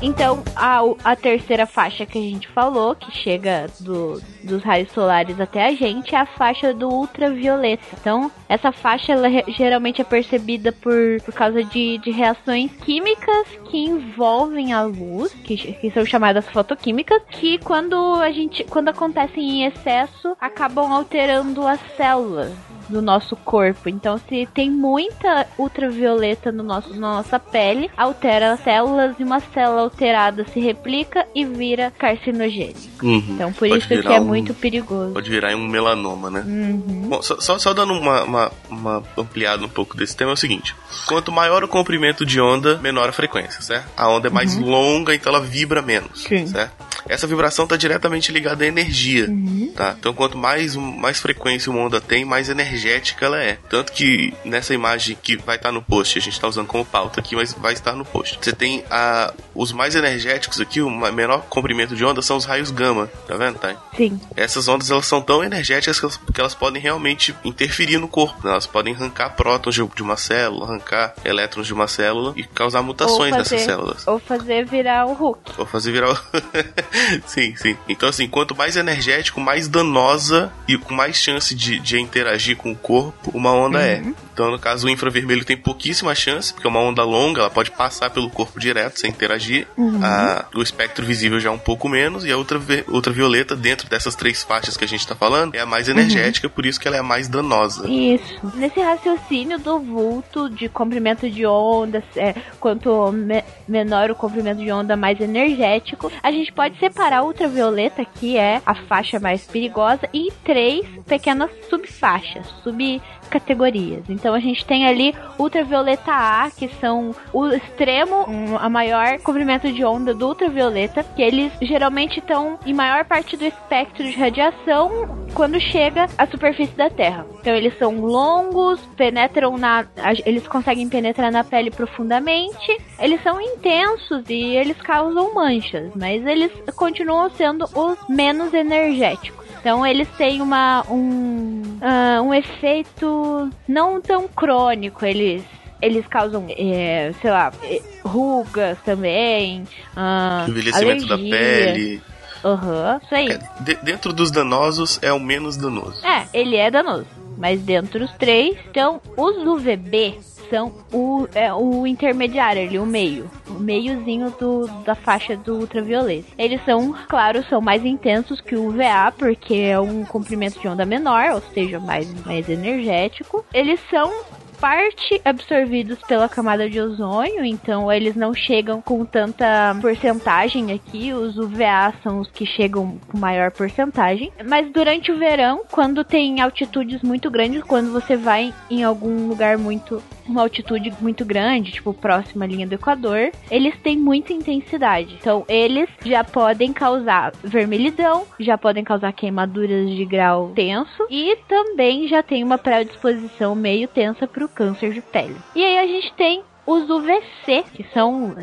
Então, 0.00 0.44
a, 0.54 0.80
a 1.02 1.16
terceira 1.16 1.66
faixa 1.66 2.06
que 2.06 2.18
a 2.18 2.22
gente 2.22 2.46
falou, 2.48 2.94
que 2.94 3.10
chega 3.10 3.66
do, 3.80 4.22
dos 4.44 4.62
raios 4.62 4.92
solares 4.92 5.40
até 5.40 5.66
a 5.66 5.74
gente, 5.74 6.14
é 6.14 6.18
a 6.18 6.26
faixa 6.26 6.72
do 6.72 6.88
ultravioleta. 6.88 7.84
Então, 8.00 8.30
essa 8.48 8.70
faixa 8.70 9.12
ela 9.12 9.28
geralmente 9.48 10.00
é 10.00 10.04
percebida 10.04 10.70
por, 10.70 11.20
por 11.24 11.34
causa 11.34 11.64
de, 11.64 11.98
de 11.98 12.12
reações 12.12 12.70
químicas 12.84 13.48
que 13.68 13.78
envolvem 13.78 14.72
a 14.72 14.82
luz, 14.82 15.32
que, 15.32 15.56
que 15.56 15.90
são 15.90 16.06
chamadas 16.06 16.48
fotoquímicas, 16.48 17.20
que 17.30 17.58
quando 17.58 17.96
a 18.20 18.30
gente 18.30 18.62
quando 18.64 18.90
acontecem 18.90 19.62
em 19.62 19.64
excesso, 19.64 20.36
acabam 20.40 20.92
alterando 20.92 21.66
as 21.66 21.80
células 21.96 22.52
do 22.88 23.02
nosso 23.02 23.36
corpo. 23.36 23.88
Então, 23.88 24.18
se 24.28 24.48
tem 24.54 24.70
muita 24.70 25.46
ultravioleta 25.56 26.50
no 26.50 26.62
nosso, 26.62 26.94
na 26.94 27.14
nossa 27.14 27.38
pele, 27.38 27.90
altera 27.96 28.52
as 28.52 28.60
células 28.60 29.14
e 29.18 29.24
uma 29.24 29.40
célula 29.40 29.82
alterada 29.82 30.46
se 30.52 30.60
replica 30.60 31.26
e 31.34 31.44
vira 31.44 31.90
carcinogênico. 31.90 33.04
Uhum. 33.04 33.24
Então, 33.30 33.52
por 33.52 33.68
pode 33.68 33.78
isso 33.78 33.88
que 33.88 34.08
é 34.08 34.20
um, 34.20 34.24
muito 34.24 34.54
perigoso. 34.54 35.12
Pode 35.12 35.30
virar 35.30 35.54
um 35.54 35.68
melanoma, 35.68 36.30
né? 36.30 36.44
Uhum. 36.46 37.08
Bom, 37.08 37.22
só, 37.22 37.58
só, 37.58 37.72
dando 37.72 37.92
uma, 37.92 38.22
uma, 38.24 38.52
uma 38.68 39.02
ampliada 39.16 39.64
um 39.64 39.68
pouco 39.68 39.96
desse 39.96 40.16
tema 40.16 40.32
é 40.32 40.34
o 40.34 40.36
seguinte: 40.36 40.74
quanto 41.06 41.30
maior 41.30 41.62
o 41.62 41.68
comprimento 41.68 42.24
de 42.24 42.40
onda, 42.40 42.78
menor 42.78 43.08
a 43.08 43.12
frequência, 43.12 43.62
certo? 43.62 43.88
A 43.96 44.08
onda 44.08 44.28
é 44.28 44.30
mais 44.30 44.56
uhum. 44.56 44.68
longa, 44.68 45.14
então 45.14 45.32
ela 45.32 45.44
vibra 45.44 45.82
menos, 45.82 46.22
Sim. 46.22 46.46
certo? 46.46 46.72
Essa 47.08 47.26
vibração 47.26 47.64
está 47.64 47.76
diretamente 47.76 48.30
ligada 48.30 48.64
à 48.64 48.66
energia, 48.66 49.28
uhum. 49.28 49.72
tá? 49.74 49.96
Então, 49.98 50.12
quanto 50.12 50.36
mais, 50.36 50.76
mais 50.76 51.18
frequência 51.18 51.70
uma 51.70 51.80
onda 51.80 52.00
tem, 52.00 52.24
mais 52.24 52.48
energética 52.48 53.26
ela 53.26 53.42
é. 53.42 53.58
Tanto 53.68 53.92
que 53.92 54.34
nessa 54.44 54.74
imagem 54.74 55.16
que 55.20 55.36
vai 55.36 55.56
estar 55.56 55.70
tá 55.70 55.72
no 55.72 55.82
post, 55.82 56.18
a 56.18 56.22
gente 56.22 56.34
está 56.34 56.46
usando 56.46 56.66
como 56.66 56.84
pauta 56.84 57.20
aqui, 57.20 57.34
mas 57.34 57.52
vai 57.52 57.72
estar 57.72 57.94
no 57.94 58.04
post. 58.04 58.38
Você 58.40 58.52
tem 58.52 58.84
a, 58.90 59.32
os 59.54 59.72
mais 59.72 59.94
energéticos 59.94 60.60
aqui, 60.60 60.80
o 60.80 60.90
menor 60.90 61.46
comprimento 61.48 61.96
de 61.96 62.04
onda 62.04 62.20
são 62.20 62.36
os 62.36 62.44
raios 62.44 62.70
gama, 62.70 63.06
tá 63.26 63.36
vendo, 63.36 63.58
tá? 63.58 63.74
Sim. 63.96 64.20
Essas 64.36 64.68
ondas 64.68 64.90
elas 64.90 65.06
são 65.06 65.22
tão 65.22 65.42
energéticas 65.42 65.98
que 65.98 66.04
elas, 66.04 66.20
que 66.34 66.40
elas 66.40 66.54
podem 66.54 66.80
realmente 66.80 67.34
interferir 67.44 67.98
no 67.98 68.08
corpo. 68.08 68.44
Né? 68.44 68.50
Elas 68.50 68.66
podem 68.66 68.94
arrancar 68.94 69.30
prótons 69.30 69.74
de 69.74 70.02
uma 70.02 70.16
célula, 70.16 70.66
arrancar 70.66 71.14
elétrons 71.24 71.66
de 71.66 71.72
uma 71.72 71.88
célula 71.88 72.32
e 72.36 72.44
causar 72.44 72.82
mutações 72.82 73.30
fazer, 73.30 73.38
nessas 73.38 73.62
células. 73.62 74.06
Ou 74.06 74.18
fazer 74.18 74.66
virar 74.66 75.06
o 75.06 75.14
Hulk. 75.14 75.52
Ou 75.58 75.66
fazer 75.66 75.92
virar 75.92 76.12
o. 76.12 76.18
sim, 77.26 77.54
sim. 77.56 77.76
Então, 77.88 78.08
assim, 78.08 78.28
quanto 78.28 78.56
mais 78.56 78.76
energético, 78.76 79.40
mais 79.40 79.68
danosa 79.68 80.52
e 80.66 80.76
com 80.76 80.94
mais 80.94 81.16
chance 81.16 81.54
de, 81.54 81.78
de 81.78 82.00
interagir 82.00 82.56
com 82.56 82.72
o 82.72 82.76
corpo 82.76 83.30
uma 83.34 83.52
onda 83.52 83.80
é. 83.80 84.00
uhum. 84.00 84.14
é. 84.24 84.28
Então, 84.38 84.52
no 84.52 84.58
caso, 84.58 84.86
o 84.86 84.90
infravermelho 84.90 85.44
tem 85.44 85.56
pouquíssima 85.56 86.14
chance, 86.14 86.54
porque 86.54 86.64
é 86.64 86.70
uma 86.70 86.78
onda 86.78 87.02
longa, 87.02 87.40
ela 87.40 87.50
pode 87.50 87.72
passar 87.72 88.08
pelo 88.10 88.30
corpo 88.30 88.60
direto 88.60 89.00
sem 89.00 89.10
interagir. 89.10 89.66
Uhum. 89.76 89.98
A, 90.00 90.46
o 90.54 90.62
espectro 90.62 91.04
visível 91.04 91.40
já 91.40 91.48
é 91.48 91.52
um 91.52 91.58
pouco 91.58 91.88
menos, 91.88 92.24
e 92.24 92.30
a 92.30 92.36
outra 92.36 92.60
ultravioleta, 92.86 93.56
dentro 93.56 93.88
dessas 93.88 94.14
três 94.14 94.44
faixas 94.44 94.76
que 94.76 94.84
a 94.84 94.86
gente 94.86 95.04
tá 95.04 95.16
falando, 95.16 95.56
é 95.56 95.58
a 95.58 95.66
mais 95.66 95.88
energética, 95.88 96.46
uhum. 96.46 96.52
por 96.52 96.66
isso 96.66 96.78
que 96.78 96.86
ela 96.86 96.96
é 96.96 97.00
a 97.00 97.02
mais 97.02 97.26
danosa. 97.26 97.90
Isso. 97.90 98.38
Nesse 98.54 98.78
raciocínio 98.80 99.58
do 99.58 99.80
vulto, 99.80 100.48
de 100.48 100.68
comprimento 100.68 101.28
de 101.28 101.44
ondas, 101.44 102.04
é, 102.14 102.32
quanto 102.60 103.10
me 103.10 103.42
menor 103.66 104.08
o 104.08 104.14
comprimento 104.14 104.60
de 104.60 104.70
onda, 104.70 104.96
mais 104.96 105.20
energético, 105.20 106.12
a 106.22 106.30
gente 106.30 106.52
pode 106.52 106.78
separar 106.88 107.18
a 107.18 107.22
ultravioleta, 107.22 108.04
que 108.04 108.36
é 108.36 108.62
a 108.64 108.74
faixa 108.74 109.20
mais 109.20 109.46
perigosa, 109.46 110.08
e 110.12 110.32
três 110.42 110.86
pequenas 111.06 111.50
subfaixas, 111.68 112.46
sub 112.62 113.00
categorias. 113.28 114.04
Então 114.08 114.34
a 114.34 114.40
gente 114.40 114.64
tem 114.64 114.86
ali 114.86 115.14
ultravioleta 115.38 116.12
A, 116.12 116.50
que 116.50 116.68
são 116.80 117.14
o 117.32 117.46
extremo, 117.48 118.28
um, 118.28 118.56
a 118.58 118.68
maior 118.68 119.18
comprimento 119.20 119.70
de 119.72 119.84
onda 119.84 120.14
do 120.14 120.28
ultravioleta, 120.28 121.02
que 121.02 121.22
eles 121.22 121.52
geralmente 121.62 122.18
estão 122.18 122.58
em 122.64 122.74
maior 122.74 123.04
parte 123.04 123.36
do 123.36 123.44
espectro 123.44 124.04
de 124.04 124.16
radiação 124.16 125.26
quando 125.34 125.60
chega 125.60 126.06
à 126.16 126.26
superfície 126.26 126.74
da 126.74 126.90
Terra. 126.90 127.26
Então 127.40 127.54
eles 127.54 127.76
são 127.78 128.00
longos, 128.00 128.80
penetram 128.96 129.56
na, 129.56 129.86
eles 130.24 130.46
conseguem 130.48 130.88
penetrar 130.88 131.30
na 131.30 131.44
pele 131.44 131.70
profundamente, 131.70 132.76
eles 132.98 133.22
são 133.22 133.40
intensos 133.40 134.24
e 134.28 134.56
eles 134.56 134.80
causam 134.80 135.34
manchas, 135.34 135.90
mas 135.94 136.24
eles 136.26 136.52
continuam 136.74 137.30
sendo 137.30 137.64
os 137.64 137.98
menos 138.08 138.52
energéticos. 138.54 139.37
Então 139.60 139.86
eles 139.86 140.08
têm 140.16 140.40
uma, 140.40 140.84
um, 140.90 141.62
uh, 141.80 142.22
um 142.22 142.34
efeito 142.34 143.50
não 143.66 144.00
tão 144.00 144.28
crônico. 144.28 145.04
Eles 145.04 145.42
eles 145.80 146.06
causam, 146.08 146.46
é, 146.50 147.12
sei 147.20 147.30
lá, 147.30 147.52
é, 147.62 147.80
rugas 148.04 148.78
também. 148.84 149.62
Uh, 149.96 150.50
Envelhecimento 150.50 151.04
alergia. 151.04 151.08
da 151.08 151.18
pele. 151.18 152.02
Aham, 152.44 152.92
uhum, 152.92 153.00
isso 153.02 153.14
aí. 153.14 153.28
É, 153.30 153.38
de, 153.60 153.74
dentro 153.76 154.12
dos 154.12 154.30
danosos 154.30 154.98
é 155.02 155.12
o 155.12 155.20
menos 155.20 155.56
danoso. 155.56 156.04
É, 156.06 156.26
ele 156.32 156.56
é 156.56 156.70
danoso. 156.70 157.06
Mas 157.36 157.60
dentro 157.60 158.00
dos 158.00 158.12
três, 158.14 158.56
então, 158.68 159.00
os 159.16 159.36
UVB 159.36 160.18
são 160.50 160.72
o, 160.92 161.26
é, 161.34 161.52
o 161.52 161.86
intermediário 161.86 162.62
ali, 162.62 162.78
o 162.78 162.86
meio. 162.86 163.30
O 163.48 163.54
meiozinho 163.54 164.30
do, 164.38 164.66
da 164.84 164.94
faixa 164.94 165.36
do 165.36 165.56
ultravioleta. 165.56 166.28
Eles 166.36 166.64
são, 166.64 166.94
claro, 167.08 167.42
são 167.44 167.60
mais 167.60 167.84
intensos 167.84 168.40
que 168.40 168.54
o 168.54 168.68
UVA, 168.68 169.12
porque 169.16 169.54
é 169.54 169.80
um 169.80 170.04
comprimento 170.04 170.60
de 170.60 170.68
onda 170.68 170.84
menor, 170.84 171.30
ou 171.32 171.40
seja, 171.40 171.78
mais, 171.80 172.12
mais 172.24 172.48
energético. 172.48 173.44
Eles 173.52 173.80
são 173.90 174.12
parte 174.60 175.20
absorvidos 175.24 175.98
pela 176.06 176.28
camada 176.28 176.68
de 176.68 176.80
ozônio, 176.80 177.44
então 177.44 177.90
eles 177.90 178.14
não 178.14 178.34
chegam 178.34 178.80
com 178.80 179.04
tanta 179.04 179.76
porcentagem 179.80 180.72
aqui. 180.72 181.12
Os 181.12 181.36
UVA 181.38 181.94
são 182.02 182.20
os 182.20 182.30
que 182.30 182.44
chegam 182.44 182.98
com 183.08 183.18
maior 183.18 183.50
porcentagem. 183.50 184.32
Mas 184.46 184.70
durante 184.72 185.10
o 185.10 185.18
verão, 185.18 185.62
quando 185.70 186.04
tem 186.04 186.40
altitudes 186.40 187.02
muito 187.02 187.30
grandes, 187.30 187.62
quando 187.62 187.92
você 187.92 188.16
vai 188.16 188.52
em 188.70 188.82
algum 188.82 189.28
lugar 189.28 189.56
muito 189.56 190.02
uma 190.28 190.42
altitude 190.42 190.92
muito 191.00 191.24
grande, 191.24 191.72
tipo 191.72 191.92
próxima 191.92 192.44
à 192.44 192.48
linha 192.48 192.66
do 192.66 192.74
Equador, 192.74 193.30
eles 193.50 193.76
têm 193.80 193.96
muita 193.96 194.32
intensidade. 194.32 195.16
Então, 195.20 195.44
eles 195.48 195.88
já 196.04 196.22
podem 196.22 196.72
causar 196.72 197.32
vermelhidão, 197.42 198.26
já 198.38 198.56
podem 198.56 198.84
causar 198.84 199.12
queimaduras 199.12 199.90
de 199.90 200.04
grau 200.04 200.52
tenso 200.54 201.06
e 201.10 201.36
também 201.48 202.08
já 202.08 202.22
tem 202.22 202.44
uma 202.44 202.58
predisposição 202.58 203.54
meio 203.54 203.88
tensa 203.88 204.26
para 204.26 204.44
o 204.44 204.48
câncer 204.48 204.92
de 204.92 205.00
pele. 205.00 205.36
E 205.54 205.64
aí 205.64 205.78
a 205.78 205.86
gente 205.86 206.12
tem 206.14 206.42
os 206.66 206.88
UVC, 206.90 207.64
que 207.72 207.84
são 207.94 208.36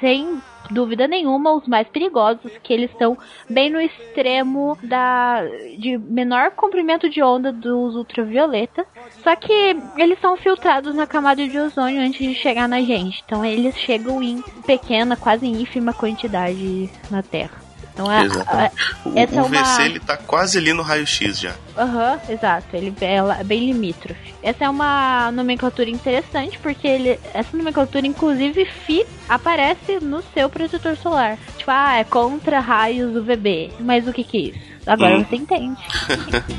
sem 0.00 0.40
dúvida 0.72 1.06
nenhuma, 1.06 1.54
os 1.54 1.66
mais 1.66 1.86
perigosos, 1.88 2.52
que 2.62 2.72
eles 2.72 2.90
estão 2.90 3.16
bem 3.48 3.70
no 3.70 3.80
extremo 3.80 4.76
da 4.82 5.42
de 5.78 5.98
menor 5.98 6.52
comprimento 6.52 7.08
de 7.08 7.22
onda 7.22 7.52
dos 7.52 7.94
ultravioleta. 7.94 8.84
Só 9.22 9.36
que 9.36 9.76
eles 9.96 10.20
são 10.20 10.36
filtrados 10.36 10.94
na 10.94 11.06
camada 11.06 11.46
de 11.46 11.58
ozônio 11.58 12.00
antes 12.00 12.20
de 12.20 12.34
chegar 12.34 12.68
na 12.68 12.80
gente. 12.80 13.22
Então 13.24 13.44
eles 13.44 13.76
chegam 13.78 14.22
em 14.22 14.42
pequena, 14.66 15.16
quase 15.16 15.46
ínfima 15.46 15.92
quantidade 15.92 16.90
na 17.10 17.22
Terra. 17.22 17.61
Então, 17.92 18.06
a, 18.08 18.20
a, 18.20 18.70
o, 19.04 19.18
essa 19.18 19.42
o 19.42 19.48
VC 19.48 19.56
é 19.56 19.62
uma... 19.62 19.82
ele 19.84 20.00
tá 20.00 20.16
quase 20.16 20.58
ali 20.58 20.72
no 20.72 20.82
raio-x 20.82 21.38
já. 21.38 21.54
Aham, 21.76 22.12
uhum, 22.12 22.34
exato. 22.34 22.66
Ele 22.72 22.94
é 23.00 23.44
bem 23.44 23.66
limítrofe. 23.66 24.34
Essa 24.42 24.64
é 24.64 24.68
uma 24.68 25.30
nomenclatura 25.32 25.90
interessante 25.90 26.58
porque 26.58 26.86
ele, 26.86 27.18
essa 27.34 27.56
nomenclatura, 27.56 28.06
inclusive, 28.06 28.64
FI 28.64 29.06
aparece 29.28 29.98
no 30.00 30.22
seu 30.34 30.48
protetor 30.48 30.96
solar. 30.96 31.38
Tipo, 31.56 31.70
ah, 31.70 31.98
é 31.98 32.04
contra 32.04 32.60
raios 32.60 33.14
UVB. 33.14 33.72
Mas 33.80 34.06
o 34.06 34.12
que 34.12 34.24
que 34.24 34.36
é 34.36 34.40
isso? 34.40 34.72
Agora 34.86 35.16
hum. 35.16 35.24
você 35.24 35.36
entende. 35.36 35.80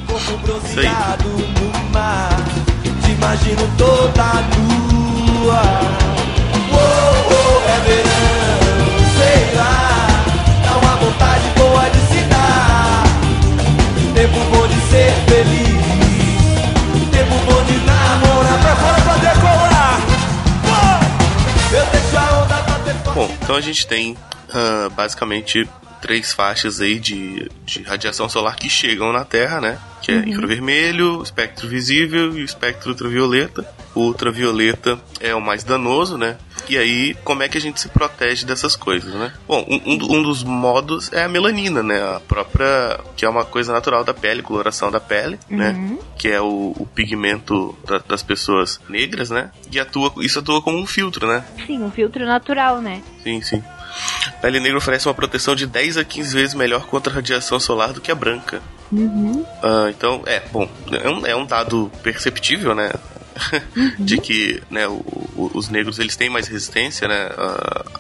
Corpo 0.08 0.38
bronzeado 0.38 1.30
no 1.30 1.90
mar, 1.92 2.30
te 3.04 3.12
imagino 3.12 3.62
toda. 3.78 4.24
Oh, 5.46 6.86
oh, 7.30 7.70
é 7.70 7.80
verão, 7.82 8.53
Tempo 14.34 14.46
bom 14.50 14.68
de 14.68 14.82
ser 14.90 15.12
feliz. 15.28 15.70
Tempo 17.12 17.36
bom 17.46 17.64
de 17.66 17.78
namorar. 17.86 18.60
Pra 18.62 18.76
fora 18.76 19.02
pra 19.02 19.14
decolar. 19.18 20.02
Bom, 23.14 23.30
então 23.42 23.56
a 23.56 23.62
gente 23.62 23.86
tem 23.86 24.18
uh, 24.50 24.90
basicamente 24.92 25.70
três 26.04 26.34
faixas 26.34 26.82
aí 26.82 27.00
de, 27.00 27.50
de 27.66 27.82
radiação 27.82 28.28
solar 28.28 28.58
que 28.58 28.70
chegam 28.70 29.14
na 29.14 29.24
Terra, 29.24 29.62
né? 29.62 29.80
Que 30.02 30.12
é 30.12 30.16
uhum. 30.16 30.28
infravermelho, 30.28 31.24
espectro 31.24 31.66
visível 31.66 32.38
e 32.38 32.44
espectro 32.44 32.90
ultravioleta. 32.90 33.66
O 33.96 34.02
ultravioleta 34.02 35.00
é 35.22 35.34
o 35.34 35.40
mais 35.40 35.64
danoso, 35.64 36.18
né? 36.18 36.36
E 36.68 36.78
aí, 36.78 37.14
como 37.24 37.44
é 37.44 37.48
que 37.48 37.58
a 37.58 37.62
gente 37.62 37.80
se 37.80 37.88
protege 37.88 38.46
dessas 38.46 38.76
coisas, 38.76 39.14
né? 39.14 39.34
Bom, 39.48 39.66
um, 39.70 39.94
um 39.94 40.24
dos 40.24 40.44
modos 40.44 41.12
é 41.14 41.24
a 41.24 41.30
melanina, 41.30 41.82
né? 41.82 42.02
A 42.02 42.20
própria. 42.20 43.00
que 43.16 43.26
é 43.26 43.30
uma 43.30 43.46
coisa 43.46 43.72
natural 43.72 44.04
da 44.04 44.14
pele, 44.14 44.42
coloração 44.42 44.92
da 44.92 45.00
pele, 45.00 45.40
né? 45.50 45.70
uhum. 45.70 45.90
né? 45.96 45.98
Que 46.18 46.28
é 46.30 46.42
o, 46.42 46.74
o 46.78 46.86
pigmento 46.94 47.78
da, 47.88 48.00
das 48.00 48.24
pessoas 48.24 48.80
negras, 48.90 49.30
né? 49.30 49.52
E 49.72 49.80
atua, 49.80 50.14
isso 50.18 50.40
atua 50.40 50.62
como 50.62 50.78
um 50.78 50.86
filtro, 50.86 51.28
né? 51.28 51.46
Sim, 51.66 51.82
um 51.82 51.92
filtro 51.92 52.26
natural, 52.26 52.82
né? 52.82 53.02
Sim, 53.24 53.42
sim. 53.42 53.64
Pele 54.44 54.60
negra 54.60 54.78
oferece 54.78 55.08
uma 55.08 55.14
proteção 55.14 55.56
de 55.56 55.66
10 55.66 55.96
a 55.96 56.04
15 56.04 56.36
vezes 56.36 56.54
melhor 56.54 56.86
contra 56.86 57.14
a 57.14 57.16
radiação 57.16 57.62
solar 57.62 57.94
do 57.94 58.02
que 58.02 58.12
a 58.12 58.16
branca. 58.16 58.62
Uhum. 58.92 59.40
Uh, 59.40 59.88
então, 59.90 60.22
é, 60.26 60.42
bom, 60.52 60.70
é 60.92 61.10
um, 61.10 61.26
é 61.28 61.34
um 61.34 61.46
dado 61.46 61.90
perceptível, 62.04 62.76
né? 62.76 62.92
Uhum. 63.76 63.96
de 63.98 64.18
que 64.20 64.62
né, 64.70 64.86
o, 64.86 65.02
o, 65.36 65.52
os 65.56 65.70
negros 65.70 65.98
eles 65.98 66.18
têm 66.18 66.30
mais 66.30 66.50
resistência 66.50 67.08
né, 67.08 67.30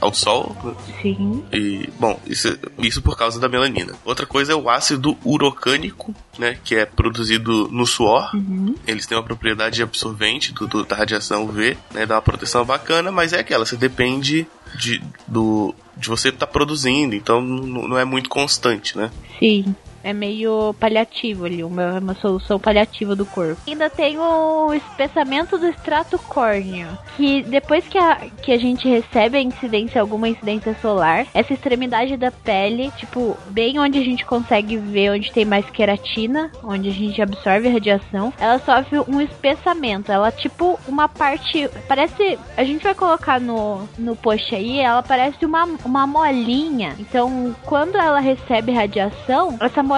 ao 0.01 0.13
sol. 0.13 0.53
Sim. 1.01 1.45
E, 1.51 1.89
bom, 1.97 2.19
isso, 2.27 2.59
isso 2.77 3.01
por 3.01 3.17
causa 3.17 3.39
da 3.39 3.47
melanina. 3.47 3.93
Outra 4.03 4.25
coisa 4.25 4.51
é 4.51 4.55
o 4.55 4.69
ácido 4.69 5.17
urocânico, 5.23 6.13
né, 6.37 6.57
que 6.61 6.75
é 6.75 6.85
produzido 6.85 7.69
no 7.71 7.87
suor. 7.87 8.35
Uhum. 8.35 8.75
Eles 8.85 9.07
têm 9.07 9.17
uma 9.17 9.23
propriedade 9.23 9.81
absorvente 9.81 10.51
do, 10.53 10.67
do, 10.67 10.83
da 10.83 10.95
radiação 10.97 11.45
UV, 11.45 11.77
né, 11.93 12.05
dá 12.05 12.15
uma 12.15 12.21
proteção 12.21 12.65
bacana, 12.65 13.13
mas 13.13 13.31
é 13.31 13.39
aquela, 13.39 13.65
você 13.65 13.77
depende 13.77 14.45
de, 14.75 15.01
do, 15.27 15.73
de 15.95 16.09
você 16.09 16.29
estar 16.29 16.45
tá 16.45 16.51
produzindo, 16.51 17.15
então 17.15 17.41
não 17.41 17.97
é 17.97 18.05
muito 18.05 18.29
constante, 18.29 18.97
né? 18.97 19.11
Sim 19.39 19.75
é 20.03 20.13
meio 20.13 20.75
paliativo 20.79 21.45
ali, 21.45 21.63
uma, 21.63 21.99
uma 21.99 22.13
solução 22.15 22.59
paliativa 22.59 23.15
do 23.15 23.25
corpo. 23.25 23.61
Ainda 23.67 23.89
tem 23.89 24.19
o 24.19 24.73
espessamento 24.73 25.57
do 25.57 25.67
extrato 25.67 26.19
córneo, 26.19 26.87
que 27.15 27.41
depois 27.43 27.87
que 27.87 27.97
a, 27.97 28.15
que 28.41 28.51
a 28.51 28.57
gente 28.57 28.87
recebe 28.87 29.37
a 29.37 29.41
incidência, 29.41 30.01
alguma 30.01 30.27
incidência 30.27 30.75
solar, 30.81 31.25
essa 31.33 31.53
extremidade 31.53 32.17
da 32.17 32.31
pele, 32.31 32.91
tipo, 32.97 33.37
bem 33.49 33.79
onde 33.79 33.97
a 33.97 34.03
gente 34.03 34.25
consegue 34.25 34.77
ver 34.77 35.11
onde 35.11 35.31
tem 35.31 35.45
mais 35.45 35.67
queratina, 35.69 36.51
onde 36.63 36.89
a 36.89 36.93
gente 36.93 37.21
absorve 37.21 37.67
a 37.67 37.71
radiação, 37.71 38.33
ela 38.39 38.59
sofre 38.59 38.99
um 39.07 39.21
espessamento. 39.21 40.11
Ela, 40.11 40.31
tipo, 40.31 40.79
uma 40.87 41.07
parte. 41.07 41.69
Parece. 41.87 42.37
A 42.57 42.63
gente 42.63 42.83
vai 42.83 42.93
colocar 42.93 43.39
no, 43.39 43.87
no 43.97 44.15
post 44.15 44.53
aí, 44.53 44.79
ela 44.79 45.01
parece 45.01 45.45
uma, 45.45 45.65
uma 45.85 46.05
molinha. 46.05 46.95
Então, 46.99 47.55
quando 47.63 47.97
ela 47.97 48.19
recebe 48.19 48.71
radiação, 48.71 49.57
essa 49.61 49.81
molinha 49.81 49.92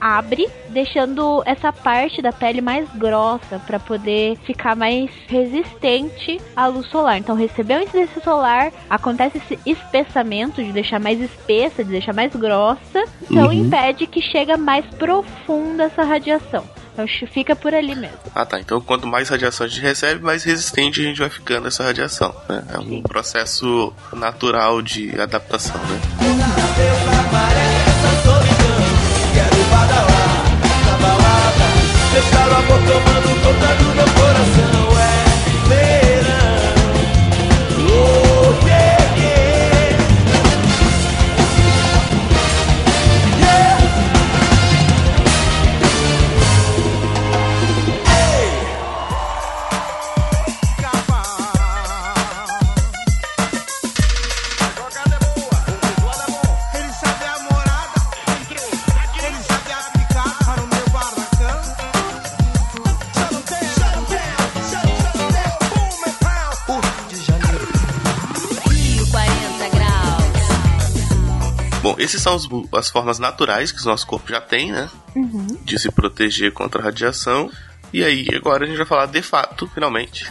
abre, 0.00 0.48
deixando 0.70 1.42
essa 1.46 1.72
parte 1.72 2.20
da 2.20 2.32
pele 2.32 2.60
mais 2.60 2.88
grossa 2.94 3.58
para 3.66 3.78
poder 3.78 4.36
ficar 4.38 4.76
mais 4.76 5.10
resistente 5.26 6.40
à 6.56 6.66
luz 6.66 6.86
solar. 6.88 7.18
Então, 7.18 7.34
recebeu 7.34 7.78
a 7.78 7.82
incidência 7.82 8.20
solar, 8.22 8.72
acontece 8.88 9.38
esse 9.38 9.58
espessamento 9.66 10.62
de 10.62 10.72
deixar 10.72 11.00
mais 11.00 11.20
espessa, 11.20 11.84
de 11.84 11.90
deixar 11.90 12.12
mais 12.12 12.34
grossa, 12.34 13.04
então 13.22 13.46
uhum. 13.46 13.52
impede 13.52 14.06
que 14.06 14.20
chega 14.20 14.56
mais 14.56 14.84
profunda 14.86 15.84
essa 15.84 16.04
radiação. 16.04 16.64
Então 16.92 17.06
fica 17.26 17.56
por 17.56 17.74
ali 17.74 17.94
mesmo. 17.94 18.18
Ah 18.34 18.44
tá, 18.44 18.60
então 18.60 18.78
quanto 18.80 19.06
mais 19.06 19.30
radiação 19.30 19.66
a 19.66 19.68
gente 19.68 19.80
recebe, 19.80 20.22
mais 20.22 20.44
resistente 20.44 21.00
a 21.00 21.04
gente 21.04 21.18
vai 21.18 21.30
ficando 21.30 21.68
essa 21.68 21.82
radiação. 21.82 22.34
Né? 22.48 22.64
É 22.74 22.78
um 22.78 22.82
Sim. 22.82 23.02
processo 23.02 23.92
natural 24.12 24.82
de 24.82 25.18
adaptação, 25.18 25.76
né? 25.76 27.91
Deixar 32.12 32.46
o 32.46 32.54
amor 32.56 32.78
tomando 32.80 33.42
conta 33.42 33.74
do 33.76 33.94
meu 33.94 34.21
esses 72.12 72.22
são 72.22 72.34
os, 72.36 72.48
as 72.72 72.88
formas 72.88 73.18
naturais 73.18 73.72
que 73.72 73.80
o 73.82 73.84
nosso 73.86 74.06
corpo 74.06 74.28
já 74.30 74.40
tem, 74.40 74.70
né? 74.72 74.88
Uhum. 75.16 75.46
De 75.64 75.78
se 75.78 75.90
proteger 75.90 76.52
contra 76.52 76.80
a 76.80 76.84
radiação. 76.84 77.50
E 77.92 78.02
aí, 78.04 78.26
agora 78.34 78.64
a 78.64 78.66
gente 78.66 78.76
vai 78.76 78.86
falar 78.86 79.06
de 79.06 79.20
fato, 79.22 79.66
finalmente, 79.74 80.26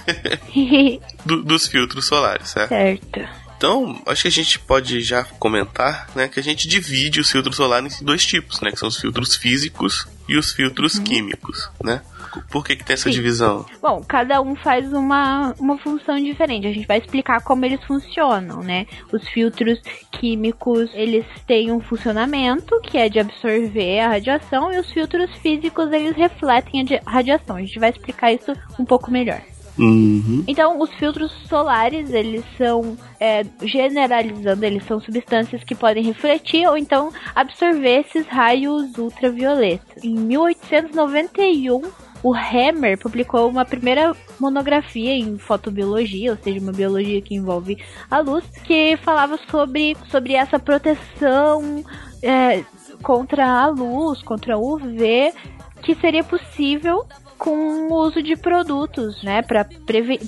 do- 1.26 1.44
dos 1.44 1.68
filtros 1.68 2.06
solares, 2.06 2.50
certo? 2.50 2.70
certo. 2.70 3.20
Então, 3.58 4.02
acho 4.08 4.24
que 4.24 4.28
a 4.28 4.32
gente 4.32 4.58
pode 4.58 5.02
já 5.02 5.24
comentar, 5.24 6.10
né, 6.16 6.28
que 6.28 6.40
a 6.40 6.44
gente 6.44 6.68
divide 6.68 7.20
os 7.20 7.30
filtros 7.30 7.56
solares 7.58 8.02
em 8.02 8.06
dois 8.06 8.26
tipos, 8.26 8.60
né, 8.62 8.72
que 8.72 8.80
são 8.80 8.88
os 8.90 8.98
filtros 8.98 9.36
físicos 9.36 10.08
e 10.28 10.36
os 10.36 10.52
filtros 10.52 10.98
químicos, 10.98 11.70
né? 11.84 12.02
Por 12.50 12.64
que 12.66 12.76
que 12.76 12.84
tem 12.86 12.94
essa 12.94 13.06
Sim. 13.10 13.12
divisão? 13.12 13.66
Bom, 13.82 14.02
cada 14.08 14.42
um 14.42 14.56
faz 14.56 14.92
uma, 14.94 15.54
uma 15.60 15.78
função 15.78 16.16
diferente. 16.16 16.68
A 16.68 16.72
gente 16.72 16.88
vai 16.88 16.98
explicar 16.98 17.42
como 17.44 17.66
eles 17.66 17.84
funcionam, 17.84 18.62
né? 18.62 18.86
Os 19.12 19.28
filtros 19.30 19.80
químicos, 20.12 20.90
eles 20.94 21.26
têm 21.48 21.72
um 21.72 21.80
funcionamento 21.82 22.80
que 22.82 22.98
é 22.98 23.10
de 23.10 23.20
absorver 23.20 24.00
a 24.00 24.10
radiação 24.10 24.72
e 24.72 24.80
os 24.80 24.90
filtros 24.92 25.30
físicos, 25.38 25.92
eles 25.92 26.16
refletem 26.16 26.82
a 26.82 26.84
di- 26.84 27.02
radiação. 27.06 27.56
A 27.58 27.62
gente 27.62 27.80
vai 27.80 27.90
explicar 27.90 28.32
isso 28.32 28.54
um 28.80 28.86
pouco 28.86 29.10
melhor. 29.12 29.42
Uhum. 29.80 30.44
Então, 30.48 30.80
os 30.80 30.92
filtros 30.96 31.32
solares, 31.48 32.12
eles 32.12 32.44
são, 32.58 32.98
é, 33.20 33.44
generalizando, 33.64 34.66
eles 34.66 34.86
são 34.86 35.00
substâncias 35.00 35.64
que 35.64 35.74
podem 35.74 36.04
refletir 36.04 36.68
ou 36.68 36.78
então 36.78 37.12
absorver 37.34 38.02
esses 38.02 38.28
raios 38.28 38.98
ultravioletas. 38.98 40.04
Em 40.04 40.14
1891, 40.14 41.82
o 42.24 42.34
Hammer 42.34 42.98
publicou 42.98 43.50
uma 43.50 43.66
primeira 43.66 44.16
monografia 44.40 45.14
em 45.14 45.38
fotobiologia, 45.38 46.32
ou 46.32 46.38
seja, 46.38 46.60
uma 46.60 46.72
biologia 46.72 47.22
que 47.22 47.36
envolve 47.36 47.78
a 48.10 48.20
luz, 48.20 48.46
que 48.64 48.98
falava 48.98 49.38
sobre, 49.50 49.98
sobre 50.10 50.34
essa 50.34 50.60
proteção 50.60 51.84
é, 52.22 52.64
contra 53.02 53.46
a 53.46 53.68
luz, 53.68 54.22
contra 54.22 54.58
o 54.58 54.76
UV, 54.76 55.34
que 55.82 55.96
seria 55.96 56.24
possível 56.24 57.06
com 57.40 57.88
o 57.90 57.94
uso 57.96 58.22
de 58.22 58.36
produtos, 58.36 59.24
né, 59.24 59.42
para 59.42 59.66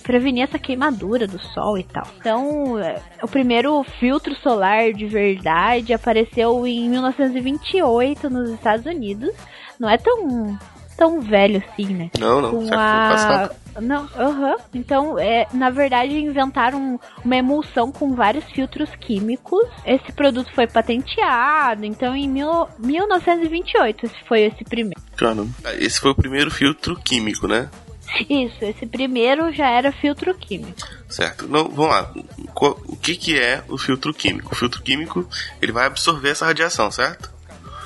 prevenir 0.02 0.46
essa 0.46 0.58
queimadura 0.58 1.28
do 1.28 1.40
sol 1.40 1.78
e 1.78 1.84
tal. 1.84 2.08
Então, 2.18 2.80
é, 2.80 3.00
o 3.22 3.28
primeiro 3.28 3.84
filtro 4.00 4.34
solar 4.38 4.92
de 4.92 5.06
verdade 5.06 5.94
apareceu 5.94 6.66
em 6.66 6.90
1928 6.90 8.32
nos 8.32 8.50
Estados 8.50 8.88
Unidos. 8.88 9.30
Não 9.80 9.88
é 9.88 9.96
tão 9.96 10.58
tão 10.98 11.22
velho 11.22 11.64
assim, 11.66 11.94
né? 11.94 12.10
Não, 12.20 12.42
não, 12.42 12.52
com 12.52 12.74
a 12.74 13.50
não, 13.82 14.08
aham. 14.16 14.56
Então, 14.74 15.18
é, 15.18 15.48
na 15.54 15.70
verdade, 15.70 16.18
inventaram 16.18 17.00
uma 17.24 17.36
emulsão 17.36 17.92
com 17.92 18.16
vários 18.16 18.46
filtros 18.46 18.90
químicos. 19.00 19.68
Esse 19.86 20.12
produto 20.12 20.52
foi 20.54 20.68
patenteado, 20.68 21.86
então 21.86 22.16
em 22.16 22.30
mil, 22.30 22.68
1928 22.80 24.06
esse 24.06 24.24
foi 24.28 24.42
esse 24.42 24.64
primeiro. 24.64 25.02
Caramba. 25.16 25.52
Esse 25.80 26.00
foi 26.00 26.12
o 26.12 26.16
primeiro 26.16 26.52
filtro 26.52 26.96
químico, 26.96 27.48
né? 27.48 27.70
Isso, 28.30 28.64
esse 28.64 28.86
primeiro 28.86 29.52
já 29.52 29.70
era 29.70 29.92
filtro 29.92 30.36
químico. 30.36 30.88
Certo. 31.10 31.48
Não, 31.48 31.68
vamos 31.70 31.92
lá. 31.92 32.14
O 32.56 32.96
que 32.96 33.16
que 33.16 33.40
é 33.40 33.64
o 33.68 33.78
filtro 33.78 34.14
químico? 34.14 34.54
O 34.54 34.56
filtro 34.56 34.84
químico, 34.84 35.28
ele 35.62 35.72
vai 35.72 35.88
absorver 35.88 36.30
essa 36.30 36.46
radiação, 36.46 36.92
certo? 36.92 37.33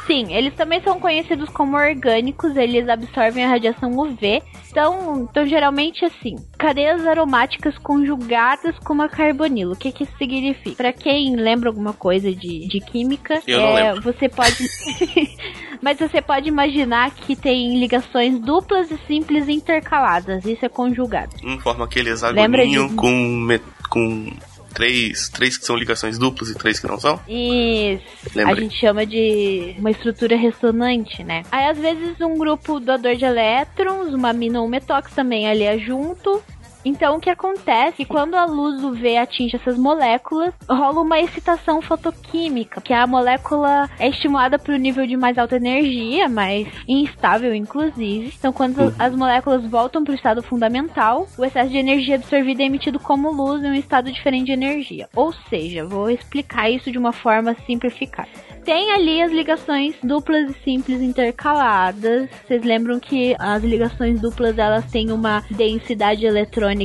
Sim, 0.08 0.34
eles 0.34 0.54
também 0.56 0.82
são 0.82 1.00
conhecidos 1.00 1.50
como 1.50 1.76
orgânicos, 1.76 2.56
eles 2.56 2.88
absorvem 2.88 3.43
a 3.43 3.50
radiação 3.50 3.91
UV. 3.91 4.41
Então, 4.72 5.28
então 5.30 5.46
geralmente 5.46 6.06
assim, 6.06 6.36
cadeias 6.58 7.06
aromáticas 7.06 7.78
conjugadas 7.78 8.78
com 8.80 8.93
uma 8.93 9.10
carbonilo. 9.10 9.74
O 9.74 9.76
que 9.76 9.91
que 9.91 10.04
isso 10.04 10.17
significa? 10.17 10.76
Pra 10.78 10.93
quem 10.93 11.36
lembra 11.36 11.70
alguma 11.70 11.91
coisa 11.93 12.34
de, 12.34 12.67
de 12.67 12.80
química, 12.80 13.41
Eu 13.46 13.60
é, 13.60 14.00
você 14.00 14.30
pode 14.30 14.63
Mas 15.82 16.00
você 16.00 16.22
pode 16.22 16.48
imaginar 16.48 17.12
que 17.12 17.36
tem 17.36 17.80
ligações 17.80 18.39
duplas 18.39 18.89
e 18.89 18.98
simples 19.06 19.48
intercaladas. 19.48 20.46
Isso 20.46 20.65
é 20.65 20.70
conjugado. 20.70 21.36
Um 21.43 21.60
forma 21.60 21.86
aquele 21.86 22.10
Lembra 22.32 22.63
hexagoninho 22.63 22.89
de- 22.89 22.96
com, 22.96 23.48
com 23.89 24.32
três, 24.77 25.27
três 25.29 25.57
que 25.57 25.65
são 25.65 25.75
ligações 25.75 26.19
duplas 26.19 26.51
e 26.51 26.53
três 26.53 26.79
que 26.79 26.85
não 26.85 26.99
são? 26.99 27.19
Isso. 27.27 28.03
Lembrei. 28.35 28.53
A 28.53 28.61
gente 28.61 28.79
chama 28.79 29.07
de 29.07 29.73
uma 29.79 29.89
estrutura 29.89 30.37
ressonante, 30.37 31.23
né? 31.23 31.41
Aí 31.51 31.65
às 31.65 31.79
vezes 31.79 32.21
um 32.21 32.37
grupo 32.37 32.79
doador 32.79 33.15
de 33.15 33.25
elétrons, 33.25 34.13
uma 34.13 34.31
mina 34.31 34.59
ou 34.59 34.67
um 34.67 34.69
metóx 34.69 35.11
também 35.15 35.49
ali 35.49 35.63
é 35.63 35.79
junto. 35.79 36.43
Então 36.88 37.17
o 37.17 37.19
que 37.19 37.30
acontece 37.30 37.88
é 37.88 37.91
que 37.91 38.06
quando 38.06 38.36
a 38.36 38.45
luz 38.45 38.82
UV 38.82 39.17
atinge 39.17 39.58
essas 39.58 39.78
moléculas, 39.78 40.54
rola 40.69 41.02
uma 41.02 41.19
excitação 41.19 41.82
fotoquímica, 41.82 42.80
que 42.80 42.93
a 42.93 43.06
molécula 43.06 43.89
é 44.00 44.08
estimulada 44.08 44.58
para 44.58 44.73
o 44.73 44.78
nível 44.78 45.06
de 45.06 45.17
mais 45.17 45.38
alta 45.38 45.58
energia, 45.58 46.30
mais 46.30 46.65
instável 46.88 47.54
inclusive. 47.54 48.34
Então 48.39 48.54
quando 48.54 48.95
as 48.97 49.13
moléculas 49.13 49.65
voltam 49.65 50.02
para 50.02 50.13
o 50.13 50.15
estado 50.15 50.41
fundamental, 50.41 51.28
o 51.38 51.43
excesso 51.43 51.69
de 51.69 51.78
energia 51.78 52.15
absorvida 52.15 52.63
é 52.63 52.67
emitido 52.67 53.02
como 53.02 53.34
luz 53.34 53.62
em 53.62 53.67
um 53.67 53.73
estado 53.73 54.10
diferente 54.10 54.45
de 54.45 54.54
energia. 54.54 55.10
Ou 55.13 55.34
seja, 55.34 55.86
vou 55.86 56.10
explicar 56.10 56.69
isso 56.69 56.89
de 56.89 56.97
uma 56.97 57.12
forma 57.12 57.54
simplificada. 57.65 58.30
Tem 58.63 58.91
ali 58.91 59.21
as 59.21 59.32
ligações 59.32 59.95
duplas 60.04 60.52
e 60.52 60.63
simples 60.63 61.02
intercaladas. 61.02 62.30
Vocês 62.45 62.63
lembram 62.63 63.00
que 63.00 63.34
as 63.39 63.63
ligações 63.63 64.19
duplas 64.19 64.58
elas 64.58 64.86
têm 64.91 65.10
uma 65.12 65.41
densidade 65.50 66.26
eletrônica 66.26 66.76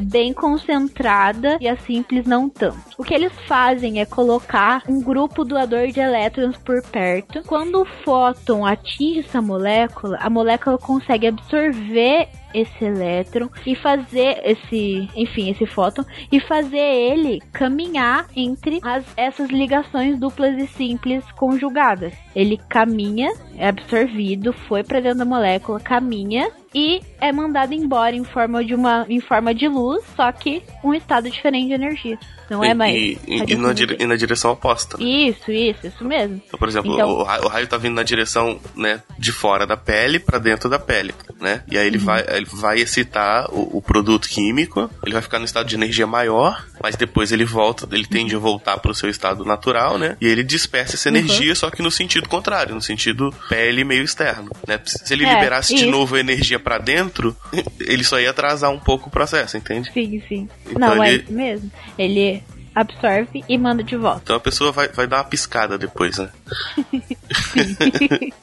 bem 0.00 0.32
concentrada 0.32 1.58
e 1.60 1.68
as 1.68 1.80
simples 1.82 2.26
não 2.26 2.48
tanto. 2.48 2.76
O 2.98 3.04
que 3.04 3.14
eles 3.14 3.32
fazem 3.46 4.00
é 4.00 4.06
colocar 4.06 4.82
um 4.88 5.00
grupo 5.00 5.44
doador 5.44 5.88
de 5.88 6.00
elétrons 6.00 6.56
por 6.56 6.82
perto. 6.82 7.42
Quando 7.46 7.82
o 7.82 7.84
fóton 7.84 8.64
atinge 8.64 9.20
essa 9.20 9.42
molécula, 9.42 10.18
a 10.20 10.30
molécula 10.30 10.78
consegue 10.78 11.26
absorver 11.26 12.28
esse 12.54 12.84
elétron 12.84 13.50
e 13.66 13.74
fazer 13.74 14.40
esse, 14.42 15.08
enfim, 15.14 15.50
esse 15.50 15.66
fóton 15.66 16.02
e 16.32 16.40
fazer 16.40 16.78
ele 16.78 17.40
caminhar 17.52 18.26
entre 18.34 18.80
as, 18.82 19.04
essas 19.16 19.50
ligações 19.50 20.18
duplas 20.18 20.56
e 20.56 20.66
simples 20.66 21.24
conjugadas. 21.32 22.14
Ele 22.34 22.56
caminha, 22.56 23.32
é 23.58 23.68
absorvido, 23.68 24.52
foi 24.52 24.82
para 24.82 25.00
dentro 25.00 25.18
da 25.18 25.24
molécula, 25.24 25.78
caminha 25.80 26.50
e 26.78 27.00
é 27.18 27.32
mandado 27.32 27.72
embora 27.72 28.14
em 28.14 28.22
forma 28.24 28.62
de 28.62 28.74
uma 28.74 29.06
em 29.08 29.18
forma 29.20 29.54
de 29.54 29.66
luz, 29.66 30.04
só 30.14 30.30
que 30.30 30.62
um 30.84 30.92
estado 30.92 31.30
diferente 31.30 31.68
de 31.68 31.72
energia. 31.74 32.18
Não 32.48 32.62
é 32.62 32.70
e, 32.70 32.74
mais. 32.74 32.94
e, 32.94 33.18
e, 33.26 33.56
na, 33.56 33.72
dire- 33.72 33.96
e 33.98 34.06
na 34.06 34.14
direção 34.14 34.52
oposta. 34.52 34.96
né? 34.96 35.04
Isso, 35.04 35.50
isso, 35.50 35.84
isso 35.88 36.04
mesmo. 36.04 36.40
Então, 36.46 36.56
por 36.56 36.68
exemplo, 36.68 36.92
Então- 36.94 37.08
o, 37.10 37.22
ra- 37.24 37.40
o 37.44 37.48
raio 37.48 37.66
tá 37.66 37.76
vindo 37.76 37.94
na 37.96 38.04
direção, 38.04 38.60
né, 38.76 39.02
de 39.18 39.32
fora 39.32 39.66
da 39.66 39.76
pele 39.76 40.20
pra 40.20 40.38
dentro 40.38 40.68
da 40.70 40.78
pele, 40.78 41.12
né? 41.40 41.64
E 41.68 41.74
Uhum. 41.74 41.80
aí 41.80 41.86
ele 41.88 41.98
vai, 41.98 42.24
ele 42.28 42.46
vai 42.52 42.78
excitar 42.78 43.50
o, 43.52 43.78
o 43.78 43.82
produto 43.82 44.28
químico, 44.28 44.88
ele 45.02 45.12
vai 45.14 45.22
ficar 45.22 45.40
no 45.40 45.44
estado 45.44 45.66
de 45.66 45.74
energia 45.74 46.06
maior, 46.06 46.64
mas 46.80 46.94
depois 46.94 47.32
ele 47.32 47.44
volta, 47.44 47.88
ele 47.90 48.06
tende 48.06 48.36
a 48.36 48.38
voltar 48.38 48.76
pro 48.78 48.94
seu 48.94 49.10
estado 49.10 49.44
natural, 49.44 49.98
né? 49.98 50.16
E 50.20 50.26
ele 50.28 50.44
dispersa 50.44 50.94
essa 50.94 51.08
Uhum. 51.08 51.16
energia, 51.16 51.52
só 51.56 51.68
que 51.68 51.82
no 51.82 51.90
sentido 51.90 52.28
contrário, 52.28 52.76
no 52.76 52.80
sentido 52.82 53.34
pele 53.48 53.82
meio 53.82 54.04
externo, 54.04 54.50
né? 54.68 54.78
Se 54.84 55.12
ele 55.14 55.24
É, 55.26 55.34
liberasse 55.34 55.74
de 55.74 55.82
isso. 55.82 55.90
novo 55.90 56.14
a 56.14 56.20
energia 56.20 56.60
pra 56.66 56.78
dentro, 56.78 57.36
ele 57.78 58.02
só 58.02 58.18
ia 58.18 58.30
atrasar 58.30 58.72
um 58.72 58.80
pouco 58.80 59.06
o 59.06 59.10
processo, 59.12 59.56
entende? 59.56 59.88
Sim, 59.92 60.20
sim. 60.28 60.48
Então 60.68 60.96
Não, 60.96 61.00
é 61.04 61.12
ele- 61.12 61.22
isso 61.22 61.32
mesmo. 61.32 61.70
Ele 61.96 62.42
absorve 62.74 63.44
e 63.48 63.56
manda 63.56 63.84
de 63.84 63.94
volta. 63.96 64.22
Então 64.24 64.34
a 64.34 64.40
pessoa 64.40 64.72
vai, 64.72 64.88
vai 64.88 65.06
dar 65.06 65.18
uma 65.18 65.24
piscada 65.24 65.78
depois, 65.78 66.18
né? 66.18 66.28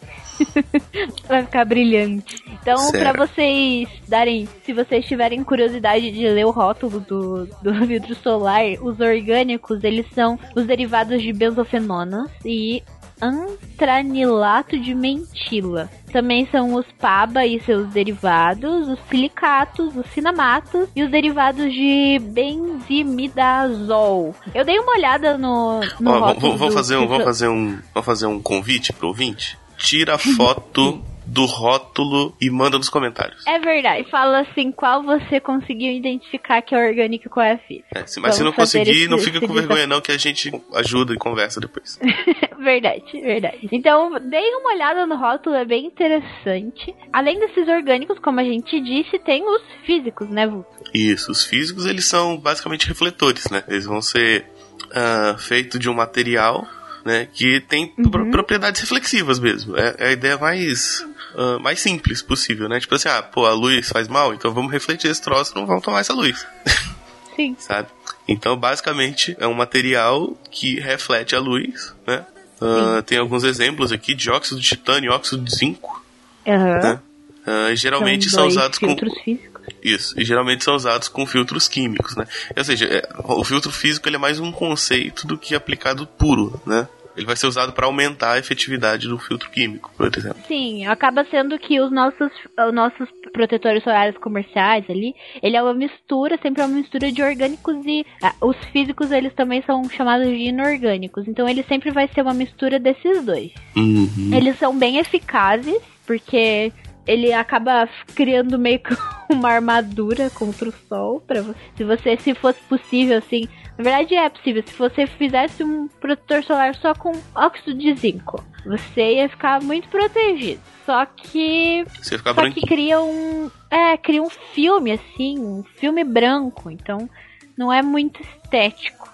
Vai 1.28 1.44
ficar 1.46 1.66
brilhante. 1.66 2.44
Então, 2.62 2.92
pra 2.92 3.14
vocês 3.14 3.88
darem, 4.08 4.48
se 4.66 4.74
vocês 4.74 5.06
tiverem 5.06 5.44
curiosidade 5.44 6.12
de 6.12 6.28
ler 6.28 6.46
o 6.46 6.52
rótulo 6.52 7.00
do, 7.02 7.46
do 7.62 7.74
vidro 7.86 8.16
solar, 8.16 8.64
os 8.82 9.00
orgânicos, 9.00 9.84
eles 9.84 10.06
são 10.14 10.40
os 10.56 10.66
derivados 10.66 11.22
de 11.22 11.32
benzofenonas 11.32 12.30
e 12.44 12.82
antranilato 13.22 14.78
de 14.80 14.94
mentila. 14.94 15.90
Também 16.12 16.48
são 16.52 16.76
os 16.76 16.86
PABA 17.00 17.46
e 17.46 17.60
seus 17.64 17.88
derivados, 17.90 18.88
os 18.88 19.00
silicatos, 19.10 19.96
os 19.96 20.06
cinamatos 20.14 20.88
e 20.96 21.04
os 21.04 21.10
derivados 21.10 21.72
de 21.74 22.20
benzimidazol. 22.22 24.36
Eu 24.54 24.64
dei 24.66 24.78
uma 24.80 24.94
olhada 24.94 25.38
no, 25.38 25.80
no 26.00 26.12
vamos 26.40 26.60
do 26.60 26.72
fazer 26.72 26.98
um, 26.98 27.08
vidro- 27.08 27.24
fazer 27.26 27.48
um, 27.48 27.80
vamos 27.94 28.06
fazer 28.06 28.26
um 28.28 28.40
convite 28.42 28.94
pro 28.94 29.08
ouvinte. 29.10 29.58
Tira 29.78 30.18
foto 30.18 31.02
do 31.26 31.46
rótulo 31.46 32.36
e 32.40 32.50
manda 32.50 32.78
nos 32.78 32.90
comentários. 32.90 33.46
É 33.48 33.60
verdade. 33.60 34.10
Fala 34.10 34.42
assim, 34.42 34.72
qual 34.72 35.04
você 35.04 35.40
conseguiu 35.40 35.92
identificar 35.92 36.62
que 36.62 36.76
é 36.76 36.88
orgânico 36.90 37.28
e 37.28 37.30
qual 37.30 37.46
é 37.46 37.54
a 37.54 37.58
física. 37.58 37.88
É, 37.96 38.06
mas 38.20 38.36
se 38.36 38.44
não 38.44 38.52
conseguir, 38.52 38.92
esse- 38.92 39.08
não 39.08 39.18
fica 39.18 39.40
com 39.40 39.54
vergonha 39.54 39.88
não, 39.88 40.02
que 40.02 40.12
a 40.12 40.18
gente 40.18 40.52
ajuda 40.74 41.14
e 41.14 41.18
conversa 41.18 41.60
depois. 41.60 42.00
verdade, 42.60 43.04
verdade. 43.22 43.70
Então, 43.72 44.20
deem 44.20 44.56
uma 44.58 44.74
olhada 44.74 45.06
no 45.06 45.16
rótulo, 45.16 45.56
é 45.56 45.66
bem 45.66 45.86
interessante. 45.86 46.94
Além 47.12 47.40
desses 47.40 47.68
orgânicos, 47.68 48.20
como 48.20 48.40
a 48.40 48.44
gente 48.44 48.80
disse, 48.82 49.18
tem 49.20 49.44
os 49.48 49.62
físicos, 49.86 50.30
né, 50.30 50.48
Vulto? 50.48 50.68
Isso, 50.94 51.32
os 51.32 51.44
físicos 51.46 51.86
eles 51.86 52.06
são 52.06 52.38
basicamente 52.38 52.88
refletores, 52.88 53.50
né? 53.50 53.64
Eles 53.68 53.86
vão 53.86 54.02
ser 54.02 54.46
ah, 54.94 55.36
feitos 55.40 55.80
de 55.80 55.90
um 55.90 55.94
material 55.94 56.68
né? 57.04 57.28
Que 57.32 57.60
tem 57.62 57.94
uhum. 57.98 58.32
propriedades 58.32 58.82
reflexivas 58.82 59.40
mesmo. 59.40 59.78
É, 59.78 59.96
é, 59.98 60.08
a 60.08 60.12
ideia 60.12 60.38
mais, 60.38 61.06
uh, 61.36 61.60
mais 61.60 61.80
simples 61.80 62.22
possível, 62.22 62.70
né? 62.70 62.80
Tipo 62.80 62.96
assim, 62.96 63.10
ah, 63.10 63.22
pô, 63.22 63.46
a 63.46 63.54
luz 63.54 63.90
faz 63.90 64.08
mal, 64.08 64.34
então 64.34 64.54
vamos 64.54 64.72
refletir 64.72 65.10
esse 65.10 65.22
troço, 65.22 65.54
não 65.56 65.66
vamos 65.66 65.84
tomar 65.84 66.00
essa 66.00 66.14
luz. 66.14 66.46
Sim. 67.36 67.56
Sabe? 67.60 67.88
Então, 68.28 68.56
basicamente, 68.56 69.36
é 69.40 69.48
um 69.48 69.54
material 69.54 70.38
que 70.52 70.80
reflete 70.80 71.36
a 71.36 71.40
luz, 71.40 71.94
né? 72.06 72.26
Uh, 72.62 73.02
tem 73.02 73.18
alguns 73.18 73.44
exemplos 73.44 73.92
aqui 73.92 74.14
de 74.14 74.30
óxido 74.30 74.62
de 74.62 74.68
titânio 74.68 75.10
e 75.10 75.14
óxido 75.14 75.44
de 75.44 75.54
zinco. 75.54 76.02
Uhum. 76.46 76.80
Né? 76.80 77.00
Uh, 77.46 77.76
geralmente 77.76 78.30
são, 78.30 78.40
são 78.40 78.48
usados 78.48 78.80
com. 78.80 78.96
Físicos. 79.24 79.53
Isso, 79.84 80.20
e 80.20 80.24
geralmente 80.24 80.64
são 80.64 80.76
usados 80.76 81.08
com 81.08 81.26
filtros 81.26 81.68
químicos, 81.68 82.16
né? 82.16 82.26
Ou 82.56 82.64
seja, 82.64 82.86
é, 82.86 83.08
o 83.26 83.44
filtro 83.44 83.72
físico 83.72 84.08
ele 84.08 84.16
é 84.16 84.20
mais 84.20 84.40
um 84.40 84.52
conceito 84.52 85.28
do 85.28 85.38
que 85.38 85.56
aplicado 85.56 86.08
puro, 86.08 86.62
né? 86.66 86.88
Ele 87.16 87.26
vai 87.26 87.36
ser 87.36 87.48
usado 87.48 87.72
para 87.74 87.86
aumentar 87.86 88.34
a 88.34 88.40
efetividade 88.40 89.08
do 89.08 89.20
filtro 89.20 89.50
químico, 89.52 89.92
por 89.96 90.10
exemplo. 90.16 90.42
Sim, 90.48 90.86
acaba 90.88 91.24
sendo 91.26 91.58
que 91.60 91.80
os 91.80 91.92
nossos, 91.92 92.32
os 92.68 92.74
nossos 92.74 93.08
protetores 93.32 93.84
solares 93.84 94.18
comerciais 94.18 94.84
ali, 94.90 95.14
ele 95.42 95.56
é 95.56 95.62
uma 95.62 95.74
mistura, 95.74 96.40
sempre 96.42 96.62
é 96.62 96.66
uma 96.66 96.76
mistura 96.76 97.12
de 97.12 97.22
orgânicos 97.22 97.76
e 97.86 98.06
ah, 98.22 98.34
os 98.42 98.58
físicos 98.72 99.12
eles 99.12 99.34
também 99.36 99.62
são 99.64 99.88
chamados 99.90 100.28
de 100.28 100.50
inorgânicos. 100.50 101.28
Então 101.28 101.48
ele 101.48 101.64
sempre 101.64 101.92
vai 101.92 102.08
ser 102.08 102.22
uma 102.22 102.34
mistura 102.34 102.80
desses 102.80 103.24
dois. 103.24 103.52
Uhum. 103.76 104.32
Eles 104.34 104.58
são 104.58 104.78
bem 104.78 104.98
eficazes 104.98 105.82
porque 106.06 106.72
ele 107.06 107.34
acaba 107.34 107.88
criando 108.16 108.58
meio 108.58 108.80
que 108.80 108.96
uma 109.30 109.50
armadura 109.50 110.30
contra 110.30 110.70
o 110.70 110.74
sol 110.88 111.22
para 111.22 111.42
você. 111.42 111.60
Se 111.76 111.84
você, 111.84 112.18
se 112.18 112.36
fosse 112.36 112.60
possível, 112.62 113.18
assim, 113.18 113.48
na 113.78 113.84
verdade 113.84 114.16
é 114.16 114.30
possível. 114.30 114.64
Se 114.66 114.74
você 114.74 115.08
fizesse 115.08 115.64
um 115.64 115.88
protetor 115.88 116.44
solar 116.44 116.76
só 116.76 116.94
com 116.94 117.12
óxido 117.36 117.74
de 117.74 117.94
zinco, 117.96 118.44
você 118.66 119.16
ia 119.16 119.30
ficar 119.30 119.62
muito 119.62 119.88
protegido. 119.90 120.62
Só 120.86 121.06
que, 121.06 121.86
você 122.02 122.18
fica 122.18 122.34
só 122.34 122.50
que 122.50 122.62
cria 122.62 123.02
um, 123.02 123.50
é, 123.70 123.98
cria 123.98 124.22
um 124.22 124.30
filme 124.30 124.92
assim, 124.92 125.40
um 125.40 125.64
filme 125.78 126.04
branco. 126.04 126.70
Então 126.70 127.10
não 127.58 127.72
é 127.72 127.82
muito 127.82 128.22
estético. 128.22 129.12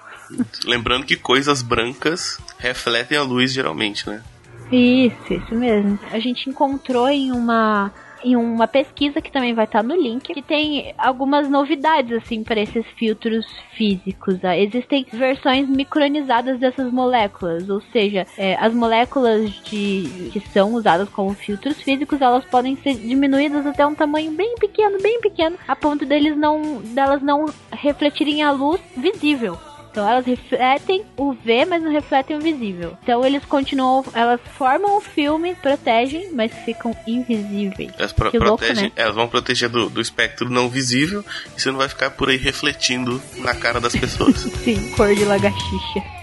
Lembrando 0.65 1.05
que 1.05 1.15
coisas 1.15 1.61
brancas 1.61 2.39
refletem 2.59 3.17
a 3.17 3.23
luz 3.23 3.51
geralmente, 3.51 4.07
né? 4.07 4.23
Isso, 4.71 5.33
isso 5.33 5.55
mesmo. 5.55 5.97
A 6.11 6.19
gente 6.19 6.49
encontrou 6.49 7.09
em 7.09 7.31
uma 7.31 7.91
em 8.23 8.35
uma 8.35 8.67
pesquisa 8.67 9.21
que 9.21 9.31
também 9.31 9.53
vai 9.53 9.65
estar 9.65 9.83
no 9.83 9.95
link, 9.95 10.33
que 10.33 10.41
tem 10.41 10.93
algumas 10.97 11.49
novidades 11.49 12.11
assim 12.17 12.43
para 12.43 12.59
esses 12.59 12.85
filtros 12.97 13.45
físicos. 13.73 14.39
Tá? 14.39 14.57
Existem 14.57 15.05
versões 15.11 15.69
micronizadas 15.69 16.59
dessas 16.59 16.91
moléculas, 16.91 17.69
ou 17.69 17.81
seja, 17.93 18.25
é, 18.37 18.55
as 18.55 18.73
moléculas 18.73 19.51
de 19.63 20.29
que 20.33 20.41
são 20.51 20.73
usadas 20.73 21.09
como 21.09 21.33
filtros 21.33 21.81
físicos, 21.81 22.21
elas 22.21 22.45
podem 22.45 22.75
ser 22.77 22.95
diminuídas 22.95 23.65
até 23.65 23.85
um 23.85 23.95
tamanho 23.95 24.31
bem 24.31 24.55
pequeno, 24.55 25.01
bem 25.01 25.21
pequeno, 25.21 25.57
a 25.67 25.75
ponto 25.75 26.05
deles 26.05 26.37
não 26.37 26.81
delas 26.93 27.21
não 27.21 27.45
refletirem 27.71 28.43
a 28.43 28.51
luz 28.51 28.81
visível. 28.97 29.57
Então 29.91 30.07
elas 30.07 30.25
refletem 30.25 31.03
o 31.17 31.33
V, 31.33 31.65
mas 31.65 31.81
não 31.81 31.91
refletem 31.91 32.37
o 32.37 32.39
visível. 32.39 32.97
Então 33.03 33.25
eles 33.25 33.43
continuam, 33.45 34.03
elas 34.13 34.39
formam 34.57 34.97
o 34.97 35.01
filme, 35.01 35.55
protegem, 35.55 36.31
mas 36.33 36.53
ficam 36.65 36.95
invisíveis. 37.07 37.91
Elas 37.97 38.13
pro 38.13 38.31
protegem, 38.31 38.83
louco, 38.83 38.95
né? 38.95 39.03
elas 39.03 39.15
vão 39.15 39.27
proteger 39.27 39.69
do, 39.69 39.89
do 39.89 40.01
espectro 40.01 40.49
não 40.49 40.69
visível 40.69 41.23
e 41.55 41.61
você 41.61 41.71
não 41.71 41.77
vai 41.77 41.89
ficar 41.89 42.11
por 42.11 42.29
aí 42.29 42.37
refletindo 42.37 43.21
na 43.37 43.55
cara 43.55 43.79
das 43.79 43.95
pessoas. 43.95 44.37
Sim, 44.63 44.91
cor 44.91 45.13
de 45.15 45.25
lagartixa. 45.25 46.18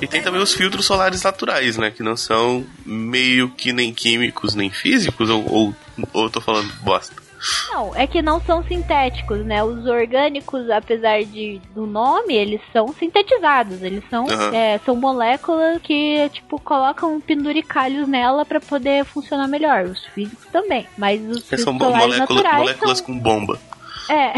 E 0.00 0.06
tem 0.06 0.22
também 0.22 0.40
os 0.40 0.52
filtros 0.52 0.84
solares 0.84 1.22
naturais, 1.22 1.76
né? 1.76 1.90
Que 1.90 2.02
não 2.02 2.16
são 2.16 2.64
meio 2.84 3.48
que 3.50 3.72
nem 3.72 3.92
químicos 3.92 4.54
nem 4.54 4.70
físicos, 4.70 5.30
ou, 5.30 5.44
ou, 5.50 5.74
ou 6.12 6.24
eu 6.24 6.30
tô 6.30 6.40
falando 6.40 6.72
bosta? 6.82 7.26
Não, 7.70 7.94
é 7.94 8.06
que 8.06 8.22
não 8.22 8.40
são 8.40 8.64
sintéticos, 8.64 9.44
né? 9.44 9.62
Os 9.62 9.86
orgânicos, 9.86 10.68
apesar 10.70 11.22
de 11.22 11.60
do 11.74 11.86
nome, 11.86 12.34
eles 12.34 12.60
são 12.72 12.88
sintetizados. 12.98 13.82
Eles 13.82 14.02
são, 14.08 14.24
uhum. 14.24 14.54
é, 14.54 14.78
são 14.84 14.96
moléculas 14.96 15.80
que, 15.82 16.28
tipo, 16.30 16.60
colocam 16.60 17.20
penduricalhos 17.20 18.08
nela 18.08 18.44
para 18.44 18.60
poder 18.60 19.04
funcionar 19.04 19.48
melhor. 19.48 19.84
Os 19.84 20.04
físicos 20.06 20.46
também. 20.46 20.86
Mas 20.96 21.20
os 21.28 21.44
são 21.44 21.74
moléculas, 21.74 22.18
naturais 22.18 22.58
moléculas 22.58 22.98
são... 22.98 23.06
com 23.06 23.18
bomba. 23.18 23.60
É. 24.08 24.32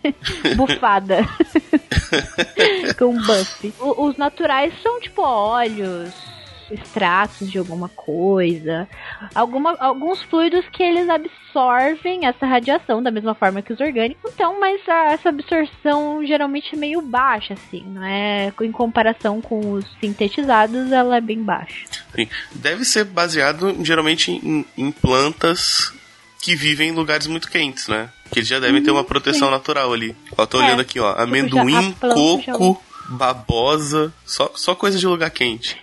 Bufada. 0.56 1.26
Com 2.98 3.16
buff. 3.16 3.74
O, 3.80 4.06
os 4.06 4.16
naturais 4.16 4.72
são 4.82 5.00
tipo 5.00 5.22
óleos, 5.22 6.12
extratos 6.70 7.50
de 7.50 7.58
alguma 7.58 7.88
coisa, 7.88 8.88
alguma, 9.34 9.76
alguns 9.78 10.22
fluidos 10.22 10.64
que 10.70 10.82
eles 10.82 11.08
absorvem 11.08 12.26
essa 12.26 12.46
radiação 12.46 13.02
da 13.02 13.10
mesma 13.10 13.34
forma 13.34 13.62
que 13.62 13.72
os 13.72 13.80
orgânicos. 13.80 14.32
Então, 14.32 14.58
mas 14.58 14.80
a, 14.88 15.12
essa 15.12 15.28
absorção 15.28 16.24
geralmente 16.26 16.74
é 16.74 16.78
meio 16.78 17.00
baixa, 17.00 17.54
assim, 17.54 17.82
não 17.86 18.04
é? 18.04 18.52
Em 18.60 18.72
comparação 18.72 19.40
com 19.40 19.72
os 19.72 19.84
sintetizados, 20.00 20.90
ela 20.92 21.16
é 21.16 21.20
bem 21.20 21.42
baixa. 21.42 21.86
Sim. 22.14 22.28
Deve 22.52 22.84
ser 22.84 23.04
baseado 23.04 23.84
geralmente 23.84 24.30
em, 24.32 24.64
em 24.76 24.90
plantas 24.90 25.92
que 26.46 26.54
vivem 26.54 26.90
em 26.90 26.92
lugares 26.92 27.26
muito 27.26 27.50
quentes, 27.50 27.88
né? 27.88 28.08
Que 28.30 28.38
eles 28.38 28.48
já 28.48 28.60
devem 28.60 28.80
ter 28.80 28.92
uma 28.92 29.00
uhum, 29.00 29.06
proteção 29.06 29.48
Sim. 29.48 29.54
natural 29.54 29.92
ali. 29.92 30.14
Ó, 30.38 30.46
tô 30.46 30.60
é, 30.60 30.64
olhando 30.64 30.80
aqui, 30.80 31.00
ó. 31.00 31.10
Tipo, 31.10 31.22
amendoim, 31.22 31.92
coco, 31.92 32.40
já... 32.40 33.16
babosa. 33.16 34.14
Só, 34.24 34.52
só 34.54 34.72
coisa 34.76 34.96
de 34.96 35.08
lugar 35.08 35.28
quente. 35.30 35.76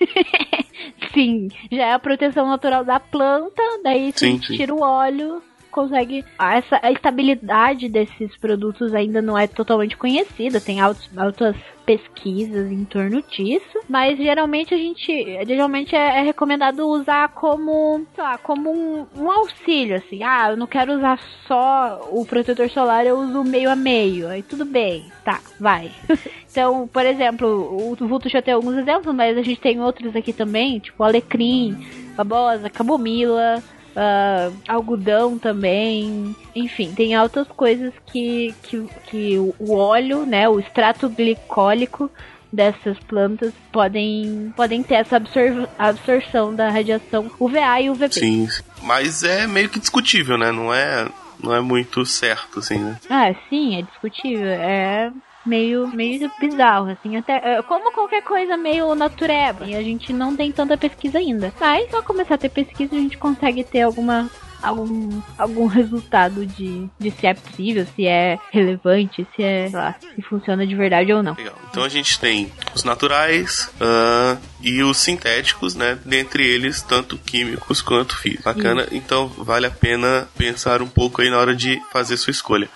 sim, 1.13 1.49
já 1.69 1.87
é 1.87 1.93
a 1.93 1.99
proteção 1.99 2.47
natural 2.47 2.85
da 2.85 2.97
planta, 2.97 3.61
daí 3.83 4.13
sim, 4.15 4.41
sim. 4.41 4.55
tira 4.55 4.73
o 4.73 4.79
óleo, 4.81 5.43
consegue. 5.73 6.23
Essa, 6.39 6.79
a 6.81 6.91
estabilidade 6.91 7.89
desses 7.89 8.37
produtos 8.37 8.93
ainda 8.93 9.21
não 9.21 9.37
é 9.37 9.47
totalmente 9.47 9.97
conhecida, 9.97 10.61
tem 10.61 10.79
altos, 10.79 11.09
altas 11.17 11.55
pesquisas 11.85 12.71
em 12.71 12.85
torno 12.85 13.21
disso, 13.23 13.79
mas 13.89 14.17
geralmente 14.17 14.73
a 14.73 14.77
gente 14.77 15.11
geralmente 15.45 15.95
é, 15.95 16.19
é 16.19 16.21
recomendado 16.21 16.87
usar 16.87 17.29
como, 17.29 18.05
lá, 18.17 18.37
como 18.37 18.71
um, 18.71 19.05
um, 19.17 19.29
auxílio, 19.29 19.97
assim, 19.97 20.23
ah, 20.23 20.51
eu 20.51 20.57
não 20.57 20.65
quero 20.65 20.93
usar 20.93 21.19
só 21.45 22.07
o 22.09 22.25
protetor 22.25 22.69
solar, 22.69 23.05
eu 23.05 23.17
uso 23.17 23.43
meio 23.43 23.69
a 23.69 23.75
meio, 23.75 24.29
aí 24.29 24.41
tudo 24.41 24.63
bem, 24.63 25.11
tá, 25.25 25.41
vai. 25.59 25.91
então, 26.49 26.87
por 26.87 27.05
exemplo, 27.05 27.47
o 27.91 27.95
Vulto 28.07 28.29
já 28.29 28.41
tem 28.41 28.53
alguns 28.53 28.77
exemplos, 28.77 29.13
mas 29.13 29.37
a 29.37 29.41
gente 29.41 29.59
tem 29.59 29.81
outros 29.81 30.15
aqui 30.15 30.31
também, 30.31 30.79
tipo 30.79 31.03
alecrim, 31.03 31.85
babosa, 32.15 32.69
camomila, 32.69 33.61
uh, 33.95 34.55
algodão 34.67 35.37
também. 35.37 36.35
Enfim, 36.55 36.93
tem 36.93 37.15
altas 37.15 37.47
coisas 37.47 37.93
que, 38.05 38.53
que, 38.63 38.87
que 39.07 39.37
o 39.37 39.73
óleo, 39.73 40.25
né, 40.25 40.47
o 40.47 40.59
extrato 40.59 41.09
glicólico 41.09 42.09
dessas 42.51 42.99
plantas 42.99 43.51
podem, 43.71 44.53
podem 44.55 44.83
ter 44.83 44.95
essa 44.95 45.17
absor 45.17 45.67
absorção 45.77 46.53
da 46.53 46.69
radiação 46.69 47.31
UVA 47.39 47.81
e 47.81 47.89
UVB. 47.89 48.13
Sim, 48.13 48.47
mas 48.83 49.23
é 49.23 49.47
meio 49.47 49.69
que 49.69 49.79
discutível, 49.79 50.37
né? 50.37 50.51
Não 50.51 50.71
é, 50.71 51.07
não 51.41 51.55
é 51.55 51.61
muito 51.61 52.05
certo, 52.05 52.59
assim, 52.59 52.77
né? 52.77 52.99
Ah, 53.09 53.33
sim, 53.49 53.79
é 53.79 53.81
discutível. 53.81 54.47
É 54.47 55.11
meio, 55.45 55.87
meio 55.87 56.31
bizarro, 56.39 56.89
assim, 56.89 57.17
até 57.17 57.57
é, 57.57 57.61
como 57.61 57.91
qualquer 57.91 58.23
coisa 58.23 58.57
meio 58.57 58.93
natureba. 58.95 59.65
E 59.65 59.75
a 59.75 59.83
gente 59.83 60.13
não 60.13 60.35
tem 60.35 60.51
tanta 60.51 60.77
pesquisa 60.77 61.17
ainda. 61.17 61.53
Mas 61.59 61.89
só 61.89 62.01
começar 62.01 62.35
a 62.35 62.37
ter 62.37 62.49
pesquisa 62.49 62.95
a 62.95 62.99
gente 62.99 63.17
consegue 63.17 63.63
ter 63.63 63.81
alguma 63.81 64.29
algum, 64.63 65.21
algum 65.37 65.67
resultado 65.67 66.45
de, 66.45 66.87
de 66.97 67.11
se 67.11 67.27
é 67.27 67.33
possível, 67.33 67.85
se 67.95 68.07
é 68.07 68.39
relevante, 68.51 69.27
se 69.35 69.43
é, 69.43 69.69
lá, 69.71 69.95
se 70.15 70.21
funciona 70.21 70.65
de 70.65 70.73
verdade 70.73 71.11
ou 71.11 71.21
não. 71.21 71.35
Legal. 71.35 71.55
Então 71.69 71.83
a 71.83 71.89
gente 71.89 72.19
tem 72.19 72.51
os 72.73 72.83
naturais 72.83 73.69
uh, 73.75 74.39
e 74.63 74.81
os 74.81 74.97
sintéticos, 74.97 75.75
né? 75.75 75.99
Dentre 76.05 76.47
eles, 76.47 76.81
tanto 76.81 77.17
químicos 77.17 77.81
quanto 77.81 78.17
físicos. 78.17 78.45
Bacana, 78.45 78.87
então 78.91 79.27
vale 79.27 79.67
a 79.67 79.71
pena 79.71 80.27
pensar 80.37 80.81
um 80.81 80.87
pouco 80.87 81.21
aí 81.21 81.29
na 81.29 81.37
hora 81.37 81.53
de 81.53 81.81
fazer 81.91 82.15
sua 82.15 82.31
escolha. 82.31 82.69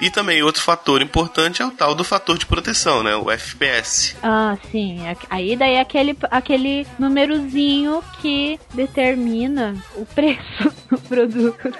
E 0.00 0.10
também 0.10 0.42
outro 0.42 0.62
fator 0.62 1.00
importante 1.00 1.62
é 1.62 1.66
o 1.66 1.70
tal 1.70 1.94
do 1.94 2.04
fator 2.04 2.36
de 2.36 2.44
proteção, 2.44 3.02
né? 3.02 3.16
O 3.16 3.30
FPS. 3.30 4.16
Ah, 4.22 4.56
sim. 4.70 5.00
Aí 5.30 5.56
daí 5.56 5.74
é 5.74 5.80
aquele, 5.80 6.16
aquele 6.30 6.86
númerozinho 6.98 8.04
que 8.20 8.60
determina 8.74 9.74
o 9.94 10.04
preço 10.04 10.72
do 10.90 11.00
produto. 11.00 11.70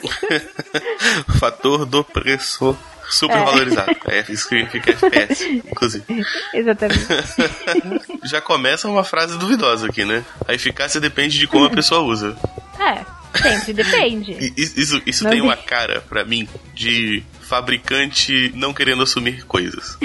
fator 1.39 1.85
do 1.85 2.03
preço. 2.03 2.77
Super 3.11 3.37
É. 3.39 3.45
valorizado. 3.45 3.97
É 4.07 4.21
isso 4.29 4.49
que 4.49 4.57
significa 4.57 4.91
FPS, 4.93 5.45
inclusive. 5.71 6.05
Exatamente. 6.55 7.07
Já 8.25 8.41
começa 8.41 8.89
uma 8.89 9.05
frase 9.05 9.37
duvidosa 9.37 9.87
aqui, 9.89 10.05
né? 10.05 10.25
A 10.47 10.55
eficácia 10.55 11.01
depende 11.01 11.39
de 11.39 11.47
como 11.47 11.65
a 11.67 11.71
pessoa 11.71 12.01
usa. 12.03 12.37
É, 12.79 13.05
sempre 13.43 13.73
depende. 13.75 14.55
Isso, 14.57 15.03
isso, 15.05 15.25
Não 15.25 15.31
tem 15.31 15.41
uma 15.43 15.57
cara, 15.57 16.01
pra 16.09 16.25
mim, 16.25 16.49
de 16.75 17.23
fabricante 17.43 18.53
não 18.55 18.73
querendo 18.73 19.03
assumir 19.03 19.45
coisas. 19.45 19.99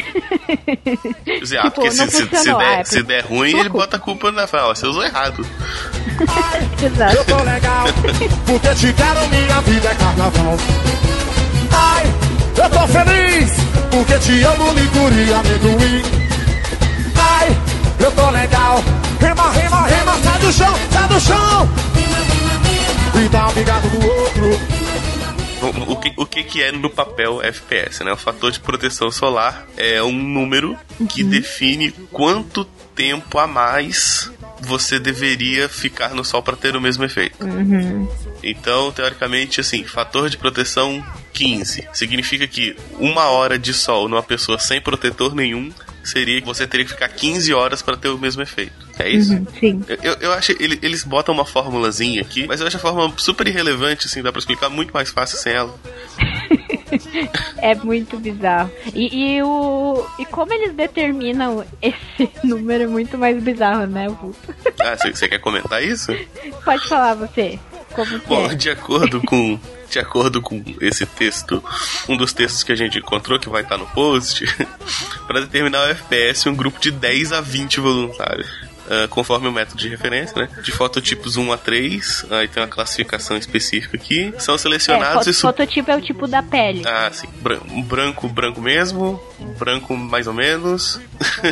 Quer 1.23 1.39
dizer, 1.39 1.59
ah, 1.59 1.63
Tipo, 1.69 1.75
porque 1.75 1.91
se, 1.91 2.09
se, 2.09 2.27
se 2.27 2.53
der, 2.53 2.79
é 2.79 2.83
se 2.83 3.03
der 3.03 3.23
ruim, 3.25 3.49
ele 3.51 3.69
culpa. 3.69 3.77
bota 3.85 3.97
a 3.97 3.99
culpa 3.99 4.31
na 4.31 4.47
fala, 4.47 4.69
ó, 4.71 4.75
você 4.75 4.87
usou 4.87 5.03
errado. 5.05 5.45
Exato. 6.83 7.15
Eu 7.15 7.25
tô 7.25 7.43
legal, 7.43 7.85
porque 8.45 8.75
te 8.75 8.93
quero, 8.93 9.27
minha 9.29 9.61
vida 9.61 9.89
é 9.89 9.95
carnaval. 9.95 10.57
Ai, 11.71 12.05
eu 12.57 12.69
tô 12.69 12.87
feliz, 12.87 13.51
porque 13.91 14.19
te 14.19 14.43
amo, 14.43 14.73
licor 14.73 15.13
e 15.13 15.33
amendoim. 15.33 16.01
Ai, 17.17 17.57
eu 17.99 18.11
tô 18.11 18.29
legal, 18.29 18.83
rima, 19.19 19.51
rima, 19.51 19.87
rima, 19.87 20.17
sai 20.23 20.39
do 20.39 20.53
chão, 20.53 20.75
sai 20.91 21.07
do 21.07 21.19
chão. 21.19 21.69
E 23.23 23.29
dá 23.29 23.47
um 23.47 23.53
bigado 23.53 23.89
do 23.89 24.07
outro. 24.07 24.85
O, 25.61 25.93
o 25.93 25.95
que, 25.95 26.13
o 26.17 26.25
que 26.25 26.43
que 26.43 26.61
é 26.61 26.71
no 26.71 26.89
papel 26.89 27.41
FPS, 27.41 28.03
né? 28.03 28.11
O 28.11 28.17
fator 28.17 28.51
de 28.51 28.59
proteção 28.59 29.09
solar 29.09 29.65
é 29.77 30.03
um 30.03 30.11
número 30.11 30.77
que 31.09 31.23
define 31.23 31.91
quanto 32.11 32.65
tempo 32.93 33.39
a 33.39 33.47
mais 33.47 34.31
você 34.59 34.99
deveria 34.99 35.69
ficar 35.69 36.09
no 36.09 36.23
sol 36.23 36.41
para 36.43 36.55
ter 36.55 36.75
o 36.75 36.81
mesmo 36.81 37.03
efeito. 37.03 37.37
Então, 38.47 38.91
teoricamente, 38.91 39.59
assim, 39.59 39.83
fator 39.83 40.29
de 40.29 40.37
proteção 40.37 41.03
15. 41.33 41.87
Significa 41.91 42.47
que 42.47 42.75
uma 42.99 43.25
hora 43.29 43.57
de 43.57 43.73
sol 43.73 44.07
numa 44.07 44.21
pessoa 44.23 44.59
sem 44.59 44.79
protetor 44.79 45.33
nenhum 45.33 45.71
seria 46.03 46.39
que 46.39 46.45
você 46.45 46.67
teria 46.67 46.85
que 46.85 46.91
ficar 46.91 47.09
15 47.09 47.51
horas 47.53 47.81
para 47.81 47.97
ter 47.97 48.09
o 48.09 48.17
mesmo 48.19 48.41
efeito. 48.43 48.73
É 48.99 49.09
isso? 49.09 49.33
Uhum, 49.33 49.47
sim. 49.59 49.83
Eu- 49.87 49.97
Eu, 50.03 50.13
eu 50.21 50.31
acho 50.33 50.51
ele- 50.59 50.77
eles 50.83 51.03
botam 51.03 51.33
uma 51.33 51.43
formulazinha 51.45 52.21
aqui, 52.21 52.45
mas 52.47 52.61
eu 52.61 52.67
acho 52.67 52.77
a 52.77 52.79
fórmula 52.79 53.11
super 53.17 53.47
irrelevante, 53.47 54.05
assim, 54.05 54.21
dá 54.21 54.31
pra 54.31 54.37
explicar 54.39 54.69
muito 54.69 54.93
mais 54.93 55.09
fácil 55.09 55.37
sem 55.39 55.53
ela. 55.53 55.75
É 57.57 57.73
muito 57.75 58.17
bizarro. 58.19 58.71
E, 58.93 59.35
e 59.37 59.43
o. 59.43 60.05
E 60.19 60.25
como 60.25 60.53
eles 60.53 60.73
determinam 60.73 61.65
esse 61.81 62.29
número 62.43 62.83
é 62.83 62.87
muito 62.87 63.17
mais 63.17 63.41
bizarro, 63.41 63.85
né, 63.87 64.07
Vulto? 64.07 64.37
Ah, 64.79 64.95
você 64.95 65.11
você 65.11 65.27
quer 65.27 65.39
comentar 65.39 65.83
isso? 65.83 66.11
Pode 66.63 66.87
falar 66.87 67.15
você. 67.15 67.59
Como 67.95 68.19
que 68.19 68.27
Bom, 68.27 68.45
é? 68.51 68.55
de 68.55 68.69
acordo 68.69 69.21
com. 69.21 69.59
De 69.89 69.99
acordo 69.99 70.41
com 70.41 70.61
esse 70.81 71.05
texto, 71.05 71.63
um 72.09 72.17
dos 72.17 72.33
textos 72.33 72.63
que 72.63 72.71
a 72.71 72.75
gente 72.75 72.97
encontrou, 72.97 73.39
que 73.39 73.47
vai 73.47 73.61
estar 73.61 73.77
no 73.77 73.85
post, 73.87 74.43
para 75.27 75.39
determinar 75.41 75.83
o 75.85 75.89
FPS, 75.91 76.49
um 76.49 76.55
grupo 76.55 76.79
de 76.81 76.91
10 76.91 77.31
a 77.31 77.39
20 77.39 77.79
voluntários. 77.79 78.49
ah, 78.89 79.07
conforme 79.09 79.47
o 79.47 79.51
método 79.53 79.77
de 79.79 79.87
referência, 79.87 80.35
né? 80.41 80.49
De 80.63 80.71
fototipos 80.71 81.37
1 81.37 81.51
a 81.53 81.57
3, 81.57 82.25
aí 82.31 82.47
tem 82.47 82.61
uma 82.63 82.67
classificação 82.67 83.37
específica 83.37 83.95
aqui. 83.95 84.33
São 84.39 84.55
É, 84.55 84.57
selecionados 84.57 85.27
e 85.27 85.33
su- 85.33 85.41
fototipo 85.41 85.89
é 85.91 85.95
o 85.95 86.01
tipo 86.01 86.27
da 86.27 86.43
pele. 86.43 86.81
Ah, 86.85 87.09
sim. 87.13 87.27
Bran- 87.41 87.61
branco, 87.85 88.27
branco 88.27 88.59
mesmo. 88.59 89.21
Branco 89.57 89.95
mais 89.95 90.27
ou 90.27 90.33
menos. 90.33 90.99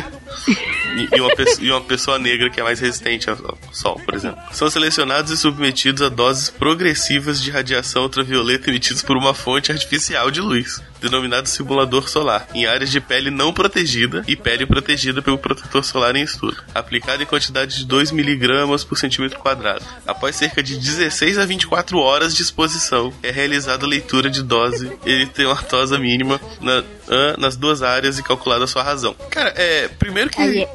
e, 1.12 1.20
uma 1.20 1.34
pe- 1.34 1.56
e 1.60 1.70
uma 1.70 1.80
pessoa 1.80 2.18
negra 2.18 2.48
que 2.50 2.60
é 2.60 2.62
mais 2.62 2.80
resistente 2.80 3.28
ao 3.28 3.36
sol, 3.72 4.00
por 4.04 4.14
exemplo. 4.14 4.38
São 4.52 4.68
selecionados 4.70 5.30
e 5.32 5.36
submetidos 5.36 6.02
a 6.02 6.08
doses 6.08 6.50
progressivas 6.50 7.40
de 7.42 7.50
radiação 7.50 8.02
ultravioleta 8.04 8.70
emitidas 8.70 9.02
por 9.02 9.16
uma 9.16 9.34
fonte 9.34 9.70
artificial 9.72 10.30
de 10.30 10.40
luz, 10.40 10.82
denominado 11.00 11.48
simulador 11.48 12.08
solar, 12.08 12.46
em 12.54 12.66
áreas 12.66 12.90
de 12.90 13.00
pele 13.00 13.30
não 13.30 13.52
protegida 13.52 14.22
e 14.26 14.36
pele 14.36 14.66
protegida 14.66 15.20
pelo 15.22 15.38
protetor 15.38 15.84
solar 15.84 16.16
em 16.16 16.22
estudo, 16.22 16.56
aplicado 16.74 17.22
em 17.22 17.26
quantidade 17.26 17.76
de 17.78 17.84
2 17.86 18.10
miligramas 18.12 18.84
por 18.84 18.96
centímetro 18.98 19.38
quadrado. 19.38 19.84
Após 20.06 20.36
cerca 20.36 20.62
de 20.62 20.76
16 20.76 21.38
a 21.38 21.44
24 21.46 21.98
horas 21.98 22.34
de 22.34 22.42
exposição, 22.42 23.12
é 23.22 23.30
realizada 23.30 23.84
a 23.84 23.88
leitura 23.88 24.30
de 24.30 24.42
dose. 24.42 24.90
Ele 25.04 25.26
tem 25.26 25.46
uma 25.46 25.56
tosa 25.62 25.98
mínima 25.98 26.40
na- 26.60 26.82
nas 27.38 27.56
duas 27.56 27.82
áreas 27.82 28.18
e 28.18 28.22
calculada 28.22 28.64
a 28.64 28.66
sua 28.66 28.82
razão. 28.82 29.14
Cara, 29.30 29.52
é. 29.56 29.88
Primeiro 29.88 30.30
que. 30.30 30.66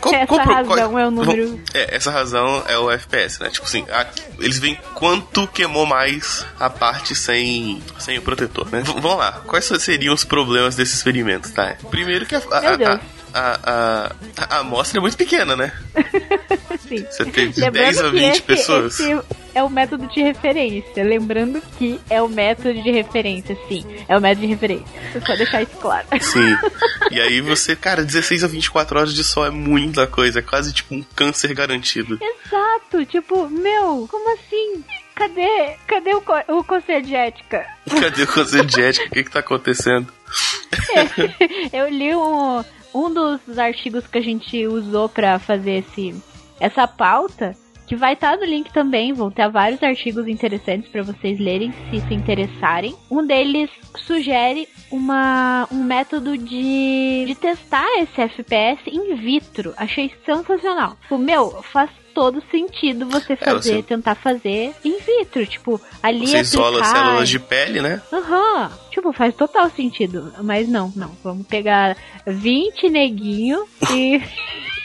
Qual- 0.00 0.14
essa 0.14 0.26
qual 0.26 0.38
razão 0.46 0.98
é 0.98 1.06
o 1.06 1.10
número- 1.10 1.60
É, 1.74 1.96
essa 1.96 2.10
razão 2.10 2.62
é 2.68 2.78
o 2.78 2.90
FPS, 2.90 3.40
né? 3.42 3.50
Tipo 3.50 3.66
assim, 3.66 3.84
a- 3.90 4.06
eles 4.38 4.58
veem 4.58 4.78
quanto 4.94 5.46
queimou 5.48 5.86
mais 5.86 6.44
a 6.58 6.68
parte 6.70 7.14
sem, 7.14 7.82
sem 7.98 8.18
o 8.18 8.22
protetor, 8.22 8.68
né? 8.70 8.80
V- 8.82 8.92
vamos 9.00 9.18
lá, 9.18 9.40
quais 9.46 9.64
seriam 9.80 10.14
os 10.14 10.24
problemas 10.24 10.76
desse 10.76 10.94
experimento, 10.94 11.50
tá? 11.52 11.76
Primeiro 11.90 12.26
que 12.26 12.34
a, 12.34 12.38
a, 12.50 12.58
a, 12.94 13.00
a, 13.38 13.60
a- 13.64 14.46
a 14.56 14.58
amostra 14.60 14.98
é 14.98 15.00
muito 15.00 15.16
pequena, 15.16 15.54
né? 15.56 15.72
Sim. 16.88 17.04
Você 17.10 17.24
tem 17.24 17.50
de 17.50 17.60
Lembrando 17.60 17.84
10 17.84 17.98
a 17.98 18.02
que 18.04 18.10
20 18.16 18.30
esse, 18.32 18.42
pessoas. 18.42 19.00
esse 19.00 19.20
é 19.54 19.62
o 19.62 19.68
método 19.68 20.06
de 20.06 20.22
referência. 20.22 21.02
Lembrando 21.02 21.60
que 21.78 22.00
é 22.08 22.22
o 22.22 22.28
método 22.28 22.74
de 22.80 22.90
referência, 22.92 23.56
sim. 23.68 23.84
É 24.08 24.16
o 24.16 24.20
método 24.20 24.42
de 24.46 24.52
referência. 24.52 24.86
Só 25.26 25.34
deixar 25.34 25.62
isso 25.62 25.76
claro. 25.80 26.06
Sim. 26.20 26.56
E 27.10 27.20
aí 27.20 27.40
você, 27.40 27.74
cara, 27.76 28.02
16 28.04 28.42
a 28.44 28.46
24 28.48 28.98
horas 28.98 29.14
de 29.14 29.22
sol 29.22 29.46
é 29.46 29.50
muita 29.50 30.06
coisa, 30.08 30.40
é 30.40 30.42
quase 30.42 30.72
tipo 30.72 30.92
um 30.94 31.02
câncer 31.14 31.54
garantido. 31.54 32.18
Exato, 32.20 33.04
tipo, 33.06 33.48
meu, 33.48 34.08
como 34.10 34.34
assim? 34.34 34.84
Cadê, 35.14 35.76
cadê 35.86 36.14
o, 36.14 36.20
co- 36.20 36.34
o 36.48 36.64
conselho 36.64 37.06
de 37.06 37.14
ética? 37.14 37.64
Cadê 37.88 38.24
o 38.24 38.26
conselho 38.26 38.66
de 38.66 38.82
ética? 38.82 39.06
O 39.06 39.10
que 39.10 39.24
que 39.24 39.30
tá 39.30 39.38
acontecendo? 39.38 40.12
Eu 41.72 41.88
li 41.88 42.14
um, 42.14 42.64
um 42.96 43.12
dos 43.12 43.58
artigos 43.58 44.06
que 44.06 44.18
a 44.18 44.22
gente 44.22 44.66
usou 44.66 45.08
pra 45.08 45.38
fazer 45.38 45.84
esse, 45.84 46.14
essa 46.58 46.88
pauta, 46.88 47.54
que 47.86 47.94
vai 47.94 48.14
estar 48.14 48.36
no 48.36 48.44
link 48.44 48.72
também. 48.72 49.12
Vão 49.12 49.30
ter 49.30 49.48
vários 49.48 49.82
artigos 49.82 50.26
interessantes 50.26 50.90
pra 50.90 51.02
vocês 51.02 51.38
lerem, 51.38 51.72
se 51.90 52.00
se 52.00 52.14
interessarem. 52.14 52.94
Um 53.10 53.24
deles 53.24 53.70
sugere 53.96 54.68
uma, 54.90 55.68
um 55.70 55.84
método 55.84 56.36
de, 56.36 57.24
de 57.26 57.34
testar 57.34 57.86
esse 57.98 58.20
FPS 58.20 58.82
in 58.90 59.14
vitro. 59.16 59.74
Achei 59.76 60.12
sensacional. 60.24 60.96
Tipo, 61.02 61.18
meu, 61.18 61.62
faz 61.62 61.90
todo 62.16 62.42
sentido 62.50 63.06
você 63.10 63.36
fazer, 63.36 63.74
você- 63.76 63.82
tentar 63.82 64.14
fazer 64.14 64.72
in 64.82 64.98
vitro. 65.00 65.44
Tipo, 65.44 65.78
ali 66.02 66.26
Você 66.26 66.38
isola 66.38 66.80
aplicar- 66.80 67.04
células 67.04 67.28
de 67.28 67.38
pele, 67.38 67.82
né? 67.82 68.00
Aham, 68.10 68.72
tipo, 68.90 69.12
faz 69.12 69.34
total 69.34 69.68
sentido. 69.70 70.32
Mas 70.42 70.66
não, 70.66 70.90
não. 70.96 71.14
Vamos 71.22 71.46
pegar 71.46 71.94
20 72.26 72.88
neguinho 72.88 73.66
e 73.92 74.22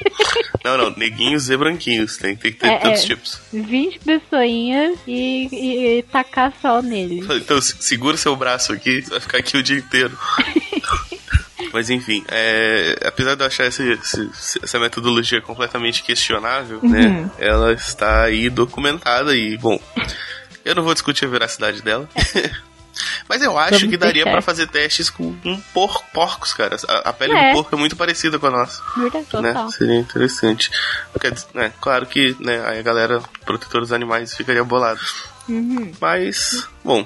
Não, 0.66 0.78
não, 0.78 0.90
neguinhos 0.98 1.50
e 1.50 1.56
branquinhos. 1.56 2.18
Tem, 2.18 2.36
tem 2.36 2.52
que 2.52 2.58
ter 2.60 2.68
É, 2.68 2.78
tantos 2.80 3.04
é. 3.04 3.08
tipos. 3.08 3.40
20 3.54 4.00
pessoinhas 4.00 5.00
e, 5.08 5.48
e- 5.52 5.98
e 6.00 6.04
tacar 6.04 6.52
sol 6.62 6.82
nele. 6.82 7.24
Então 7.38 7.62
se- 7.62 7.76
segura 7.80 8.18
seu 8.18 8.36
braço 8.36 8.74
aqui, 8.74 9.02
você 9.02 9.10
vai 9.12 9.20
ficar 9.22 9.38
aqui 9.38 9.56
o 9.58 9.64
dia 9.64 9.78
inteiro. 9.78 10.18
Mas 11.74 11.90
enfim, 11.90 12.24
é, 12.30 12.98
apesar 13.06 13.36
de 13.36 13.44
eu 13.44 13.48
achar 13.48 13.66
esse- 13.66 13.98
essa 14.62 14.80
metodologia 14.80 15.42
completamente 15.42 16.04
questionável, 16.04 16.80
Uhum. 16.84 16.90
né? 16.90 17.32
Ela 17.40 17.74
está 17.74 18.24
aí 18.24 18.50
documentada 18.50 19.36
e, 19.36 19.58
bom, 19.58 19.80
eu 20.66 20.76
não 20.76 20.84
vou 20.84 20.94
discutir 20.94 21.26
a 21.26 21.30
veracidade 21.30 21.82
dela. 21.82 22.08
Mas 23.28 23.42
eu 23.42 23.58
acho 23.58 23.76
Vamos 23.76 23.90
que 23.90 23.96
daria 23.98 24.24
pra 24.24 24.42
fazer 24.42 24.68
testes 24.68 25.10
com 25.10 25.34
um 25.46 25.62
por, 25.74 26.04
porcos, 26.14 26.54
cara. 26.54 26.76
A, 26.90 27.10
a 27.10 27.14
pele 27.14 27.34
É. 27.34 27.48
do 27.50 27.54
porco 27.56 27.74
é 27.74 27.78
muito 27.80 27.96
parecida 27.96 28.38
com 28.38 28.48
a 28.48 28.52
nossa. 28.52 28.84
Verdade, 28.98 29.26
né? 29.42 29.54
total. 29.54 29.72
Seria 29.72 29.96
interessante. 29.96 30.70
Porque, 31.14 31.32
né, 31.54 31.72
claro 31.80 32.06
que 32.06 32.36
né, 32.42 32.62
aí 32.68 32.80
a 32.80 32.82
galera, 32.82 33.22
protetor 33.46 33.80
dos 33.80 33.94
animais, 33.94 34.36
ficaria 34.36 34.64
bolada. 34.64 35.00
Uhum. 35.48 35.94
Mas, 36.02 36.68
bom, 36.84 37.06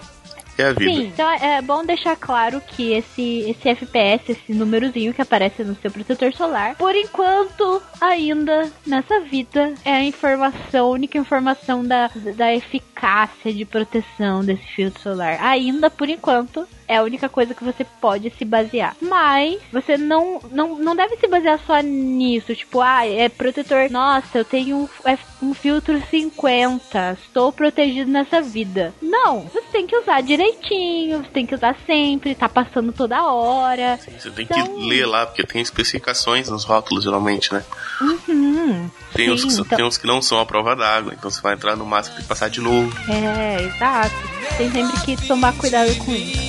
é 0.57 0.65
a 0.65 0.73
vida. 0.73 0.91
Sim, 0.91 1.07
então 1.07 1.29
é 1.31 1.61
bom 1.61 1.85
deixar 1.85 2.15
claro 2.15 2.61
que 2.61 2.93
esse, 2.93 3.39
esse 3.49 3.69
FPS, 3.69 4.31
esse 4.31 4.53
númerozinho 4.53 5.13
que 5.13 5.21
aparece 5.21 5.63
no 5.63 5.75
seu 5.75 5.91
protetor 5.91 6.33
solar, 6.33 6.75
por 6.75 6.95
enquanto, 6.95 7.81
ainda 7.99 8.71
nessa 8.85 9.19
vida, 9.21 9.73
é 9.83 9.91
a 9.91 10.03
informação, 10.03 10.87
a 10.87 10.89
única 10.89 11.17
informação 11.17 11.85
da, 11.85 12.09
da 12.35 12.53
eficácia 12.53 13.53
de 13.53 13.65
proteção 13.65 14.43
desse 14.43 14.65
filtro 14.67 15.01
solar. 15.01 15.37
Ainda 15.41 15.89
por 15.89 16.09
enquanto, 16.09 16.67
é 16.87 16.97
a 16.97 17.03
única 17.03 17.27
coisa 17.29 17.53
que 17.53 17.63
você 17.63 17.83
pode 18.01 18.29
se 18.37 18.45
basear. 18.45 18.95
Mas 19.01 19.59
você 19.71 19.97
não, 19.97 20.39
não, 20.51 20.75
não 20.77 20.95
deve 20.95 21.17
se 21.17 21.27
basear 21.27 21.59
só 21.65 21.79
nisso. 21.79 22.55
Tipo, 22.55 22.81
ah, 22.81 23.05
é 23.07 23.27
protetor. 23.29 23.89
Nossa, 23.89 24.37
eu 24.37 24.45
tenho 24.45 24.77
um, 24.77 24.89
F- 25.09 25.25
um 25.41 25.53
filtro 25.53 26.01
50. 26.09 27.17
Estou 27.21 27.51
protegido 27.51 28.09
nessa 28.11 28.41
vida. 28.41 28.93
Não, 29.01 29.41
você 29.41 29.61
tem 29.71 29.87
que 29.87 29.95
usar 29.95 30.21
direitinho. 30.21 31.19
Você 31.19 31.29
tem 31.29 31.45
que 31.45 31.55
usar 31.55 31.75
sempre. 31.85 32.35
Tá 32.35 32.47
passando 32.49 32.91
toda 32.91 33.23
hora. 33.25 33.99
Você 34.19 34.29
tem 34.31 34.45
Então- 34.45 34.63
que 34.77 34.87
ler 34.89 35.05
lá, 35.05 35.25
porque 35.25 35.43
tem 35.43 35.61
especificações 35.61 36.49
nos 36.49 36.63
rótulos, 36.63 37.03
geralmente, 37.03 37.53
né? 37.53 37.63
Uhum. 38.01 38.89
Tem, 39.13 39.29
que, 39.31 39.37
Sim, 39.41 39.49
são- 39.49 39.65
então- 39.65 39.77
tem 39.77 39.85
uns 39.85 39.97
que 39.97 40.05
não 40.07 40.21
são 40.21 40.39
a 40.39 40.45
prova 40.45 40.75
d'água, 40.75 41.13
então 41.17 41.29
você 41.31 41.41
vai 41.41 41.53
entrar 41.53 41.75
no 41.75 41.85
máximo 41.85 42.19
e 42.19 42.23
passar 42.23 42.49
de 42.49 42.59
novo. 42.61 42.91
É, 43.09 43.61
exato. 43.63 44.15
Tem 44.57 44.69
sempre 44.71 44.99
que 45.01 45.27
tomar 45.27 45.53
cuidado 45.57 45.93
com 46.05 46.11
isso. 46.13 46.44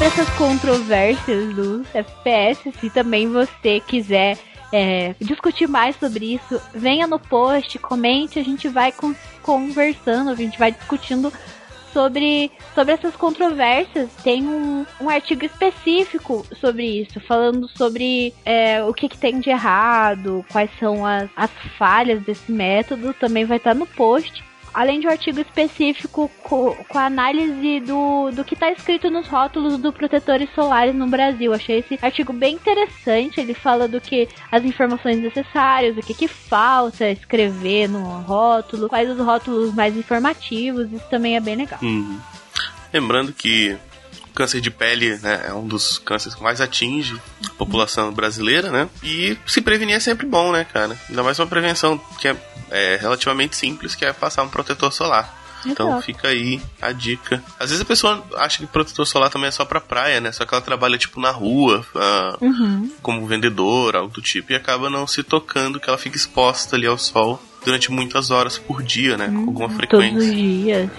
Sobre 0.00 0.06
essas 0.06 0.30
controvérsias 0.30 1.54
dos 1.54 1.94
FPS, 1.94 2.72
se 2.80 2.88
também 2.88 3.28
você 3.28 3.80
quiser 3.80 4.38
é, 4.72 5.14
discutir 5.20 5.68
mais 5.68 5.94
sobre 5.96 6.34
isso, 6.34 6.58
venha 6.74 7.06
no 7.06 7.18
post, 7.18 7.78
comente, 7.78 8.38
a 8.38 8.42
gente 8.42 8.66
vai 8.66 8.92
con 8.92 9.14
conversando, 9.42 10.30
a 10.30 10.34
gente 10.34 10.58
vai 10.58 10.72
discutindo 10.72 11.30
sobre, 11.92 12.50
sobre 12.74 12.94
essas 12.94 13.14
controvérsias. 13.14 14.08
Tem 14.22 14.42
um, 14.42 14.86
um 15.00 15.10
artigo 15.10 15.44
específico 15.44 16.46
sobre 16.58 17.02
isso, 17.02 17.20
falando 17.20 17.68
sobre 17.68 18.32
é, 18.44 18.82
o 18.82 18.94
que, 18.94 19.08
que, 19.08 19.18
tem 19.18 19.38
de 19.38 19.50
errado, 19.50 20.44
quais 20.50 20.70
são 20.78 21.04
as, 21.04 21.28
as 21.36 21.50
falhas 21.76 22.22
desse 22.22 22.50
método. 22.50 23.12
Também 23.12 23.44
vai 23.44 23.58
estar 23.58 23.74
no 23.74 23.86
post 23.86 24.42
além 24.72 25.00
de 25.00 25.06
um 25.06 25.10
artigo 25.10 25.40
específico 25.40 26.30
com, 26.42 26.74
com 26.88 26.98
a 26.98 27.06
análise 27.06 27.80
do, 27.80 28.30
do 28.30 28.44
que 28.44 28.54
está 28.54 28.70
escrito 28.70 29.10
nos 29.10 29.26
rótulos 29.26 29.78
do 29.78 29.92
protetores 29.92 30.48
solares 30.54 30.94
no 30.94 31.06
Brasil. 31.06 31.52
Achei 31.52 31.78
esse 31.78 31.98
artigo 32.02 32.32
bem 32.32 32.54
interessante. 32.54 33.40
Ele 33.40 33.54
fala 33.54 33.88
do 33.88 34.00
que 34.00 34.28
as 34.50 34.64
informações 34.64 35.18
necessárias, 35.18 35.96
o 35.96 36.00
que, 36.00 36.14
que 36.14 36.28
falta 36.28 37.10
escrever 37.10 37.88
no 37.88 38.02
rótulo, 38.20 38.88
quais 38.88 39.10
os 39.10 39.18
rótulos 39.18 39.74
mais 39.74 39.96
informativos. 39.96 40.92
Isso 40.92 41.08
também 41.10 41.36
é 41.36 41.40
bem 41.40 41.56
legal. 41.56 41.78
Uhum. 41.82 42.18
Lembrando 42.92 43.32
que 43.32 43.76
câncer 44.40 44.60
de 44.62 44.70
pele 44.70 45.18
né, 45.18 45.44
é 45.48 45.52
um 45.52 45.68
dos 45.68 45.98
cânceres 45.98 46.34
que 46.34 46.42
mais 46.42 46.62
atinge 46.62 47.20
a 47.44 47.50
população 47.50 48.10
brasileira, 48.10 48.70
né? 48.70 48.88
E 49.02 49.36
se 49.46 49.60
prevenir 49.60 49.96
é 49.96 50.00
sempre 50.00 50.26
bom, 50.26 50.50
né, 50.50 50.64
cara? 50.64 50.96
Ainda 51.10 51.22
mais 51.22 51.38
uma 51.38 51.46
prevenção 51.46 52.00
que 52.18 52.26
é, 52.26 52.34
é 52.70 52.96
relativamente 52.96 53.54
simples, 53.54 53.94
que 53.94 54.02
é 54.02 54.14
passar 54.14 54.42
um 54.42 54.48
protetor 54.48 54.90
solar. 54.94 55.38
Então 55.66 56.00
fica 56.00 56.28
aí 56.28 56.58
a 56.80 56.90
dica. 56.90 57.44
Às 57.58 57.68
vezes 57.68 57.82
a 57.82 57.84
pessoa 57.84 58.24
acha 58.38 58.60
que 58.60 58.66
protetor 58.66 59.06
solar 59.06 59.28
também 59.28 59.48
é 59.48 59.50
só 59.50 59.66
pra 59.66 59.78
praia, 59.78 60.22
né? 60.22 60.32
Só 60.32 60.46
que 60.46 60.54
ela 60.54 60.62
trabalha, 60.62 60.96
tipo, 60.96 61.20
na 61.20 61.30
rua, 61.30 61.84
uh, 61.94 62.42
uhum. 62.42 62.90
como 63.02 63.26
vendedora, 63.26 63.98
algo 63.98 64.14
do 64.14 64.22
tipo, 64.22 64.52
e 64.52 64.54
acaba 64.54 64.88
não 64.88 65.06
se 65.06 65.22
tocando 65.22 65.78
que 65.78 65.86
ela 65.86 65.98
fica 65.98 66.16
exposta 66.16 66.76
ali 66.76 66.86
ao 66.86 66.96
sol 66.96 67.42
durante 67.62 67.92
muitas 67.92 68.30
horas 68.30 68.56
por 68.56 68.82
dia, 68.82 69.18
né? 69.18 69.26
Uhum. 69.26 69.44
Com 69.44 69.50
alguma 69.50 69.68
frequência. 69.68 70.12
Todos 70.12 70.28
os 70.28 70.34
dias. 70.34 70.90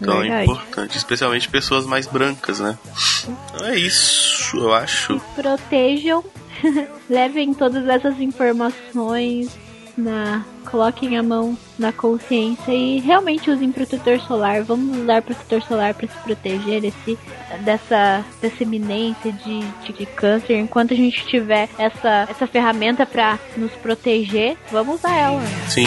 Então 0.00 0.14
é 0.14 0.20
Verdade. 0.20 0.40
é 0.40 0.44
importante, 0.44 0.96
especialmente 0.96 1.48
pessoas 1.48 1.84
mais 1.84 2.06
brancas, 2.06 2.60
né? 2.60 2.78
Então 3.24 3.66
é 3.66 3.76
isso, 3.76 4.56
eu 4.56 4.72
acho. 4.72 5.20
Protejam, 5.34 6.24
levem 7.08 7.52
todas 7.52 7.86
essas 7.86 8.18
informações 8.20 9.56
na 9.96 10.44
coloquem 10.70 11.16
a 11.16 11.22
mão 11.22 11.56
na 11.78 11.92
consciência 11.92 12.72
e 12.72 13.00
realmente 13.00 13.50
usem 13.50 13.72
protetor 13.72 14.20
solar. 14.20 14.62
Vamos 14.62 14.98
usar 14.98 15.22
protetor 15.22 15.62
solar 15.62 15.94
para 15.94 16.06
se 16.06 16.16
proteger 16.18 16.80
desse, 16.80 17.18
dessa, 17.64 18.24
dessa 18.40 18.62
iminência 18.62 19.32
de, 19.32 19.60
de, 19.84 19.92
de, 19.92 20.06
câncer. 20.06 20.58
Enquanto 20.58 20.94
a 20.94 20.96
gente 20.96 21.26
tiver 21.26 21.68
essa, 21.76 22.26
essa 22.30 22.46
ferramenta 22.46 23.04
para 23.04 23.38
nos 23.56 23.72
proteger, 23.72 24.56
vamos 24.70 24.96
usar 24.96 25.16
ela. 25.16 25.42
Sim. 25.68 25.86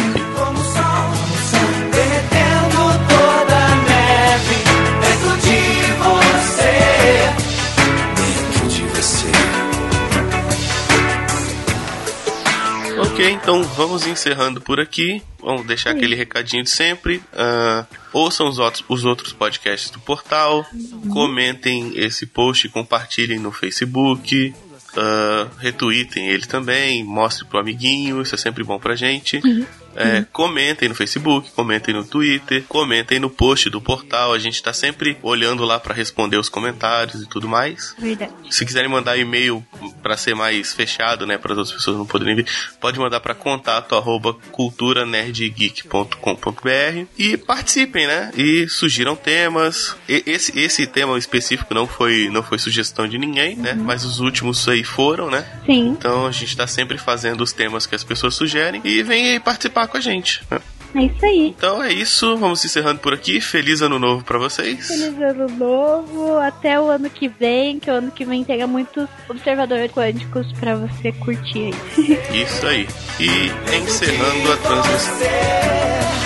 Ok, 13.14 13.30
então 13.30 13.62
vamos 13.62 14.08
encerrando 14.08 14.60
por 14.60 14.80
aqui. 14.80 15.22
Vamos 15.40 15.68
deixar 15.68 15.92
Sim. 15.92 15.98
aquele 15.98 16.16
recadinho 16.16 16.64
de 16.64 16.70
sempre. 16.72 17.18
Uh, 17.18 17.86
ouçam 18.12 18.48
os 18.48 18.58
outros, 18.58 18.84
os 18.90 19.06
outros 19.06 19.32
podcasts 19.32 19.92
do 19.92 20.00
portal. 20.00 20.66
Uhum. 20.74 21.10
Comentem 21.10 21.94
esse 21.96 22.26
post, 22.26 22.68
compartilhem 22.70 23.38
no 23.38 23.52
Facebook. 23.52 24.52
Uh, 24.98 25.48
retweetem 25.60 26.28
ele 26.30 26.48
também, 26.48 27.04
mostre 27.04 27.46
pro 27.46 27.60
amiguinho, 27.60 28.22
isso 28.22 28.34
é 28.34 28.38
sempre 28.38 28.64
bom 28.64 28.80
pra 28.80 28.96
gente. 28.96 29.40
Uhum. 29.46 29.66
É, 29.96 30.20
uhum. 30.20 30.26
Comentem 30.32 30.90
no 30.90 30.96
Facebook, 30.96 31.52
comentem 31.52 31.94
no 31.94 32.04
Twitter, 32.04 32.64
comentem 32.68 33.20
no 33.20 33.30
post 33.30 33.70
do 33.70 33.82
portal. 33.82 34.34
A 34.34 34.40
gente 34.40 34.62
tá 34.62 34.74
sempre 34.74 35.18
olhando 35.22 35.64
lá 35.64 35.80
para 35.80 35.94
responder 35.94 36.38
os 36.38 36.50
comentários 36.50 37.22
e 37.22 37.28
tudo 37.28 37.48
mais. 37.48 37.96
Verdade. 37.98 38.34
Se 38.50 38.66
quiserem 38.66 38.90
mandar 38.90 39.18
e-mail 39.18 39.66
para 40.02 40.18
ser 40.18 40.36
mais 40.36 40.74
fechado, 40.74 41.26
né, 41.26 41.38
para 41.38 41.54
as 41.54 41.58
outras 41.58 41.78
pessoas 41.78 41.98
não 41.98 42.06
poderem 42.06 42.36
ver, 42.36 42.46
pode 42.80 43.00
mandar 43.00 43.20
para 43.20 43.36
contato 43.36 43.96
arroba 43.96 44.34
culturanerdgeek.com.br 44.52 47.06
e 47.18 47.38
participem, 47.38 48.08
né? 48.08 48.32
E 48.36 48.68
sugiram 48.68 49.16
temas. 49.16 49.96
E, 50.08 50.24
esse, 50.26 50.58
esse 50.60 50.88
tema 50.88 51.18
específico 51.18 51.74
não 51.74 51.88
foi, 51.88 52.30
não 52.30 52.44
foi 52.44 52.60
sugestão 52.60 53.08
de 53.08 53.18
ninguém, 53.18 53.56
né? 53.56 53.72
uhum. 53.72 53.78
né? 53.78 53.84
Mas 53.84 54.04
os 54.04 54.20
últimos 54.20 54.68
aí 54.68 54.84
foram, 54.84 55.30
né? 55.30 55.46
Sim. 55.66 55.90
Então 55.90 56.26
a 56.26 56.32
gente 56.32 56.56
tá 56.56 56.68
sempre 56.68 56.98
fazendo 56.98 57.42
os 57.42 57.52
temas 57.52 57.86
que 57.86 57.96
as 57.96 58.04
pessoas 58.04 58.36
sugerem 58.36 58.82
e 58.84 59.04
vem 59.04 59.32
aí 59.32 59.40
participar 59.40 59.83
com 59.88 59.98
a 59.98 60.02
gente. 60.02 60.42
Né? 60.50 60.60
É 60.96 61.06
isso 61.06 61.26
aí. 61.26 61.56
Então 61.58 61.84
é 61.84 61.92
isso, 61.92 62.38
vamos 62.38 62.64
encerrando 62.64 63.00
por 63.00 63.14
aqui. 63.14 63.42
Feliz 63.42 63.82
ano 63.82 63.98
novo 63.98 64.24
para 64.24 64.38
vocês. 64.38 64.88
Feliz 64.88 65.20
ano 65.20 65.48
novo, 65.48 66.38
até 66.38 66.80
o 66.80 66.88
ano 66.90 67.10
que 67.10 67.28
vem, 67.28 67.80
que 67.80 67.90
o 67.90 67.94
ano 67.94 68.12
que 68.12 68.24
vem 68.24 68.44
tenha 68.44 68.68
muitos 68.68 69.08
observadores 69.28 69.92
quânticos 69.92 70.52
para 70.54 70.76
você 70.76 71.12
curtir 71.12 71.74
aí. 71.98 72.44
Isso 72.44 72.68
aí. 72.68 72.88
E 73.20 73.76
encerrando 73.76 74.52
a 74.52 74.58
transmissão. 74.58 76.23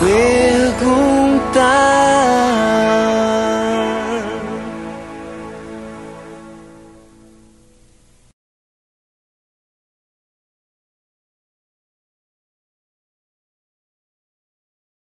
We 0.00 0.37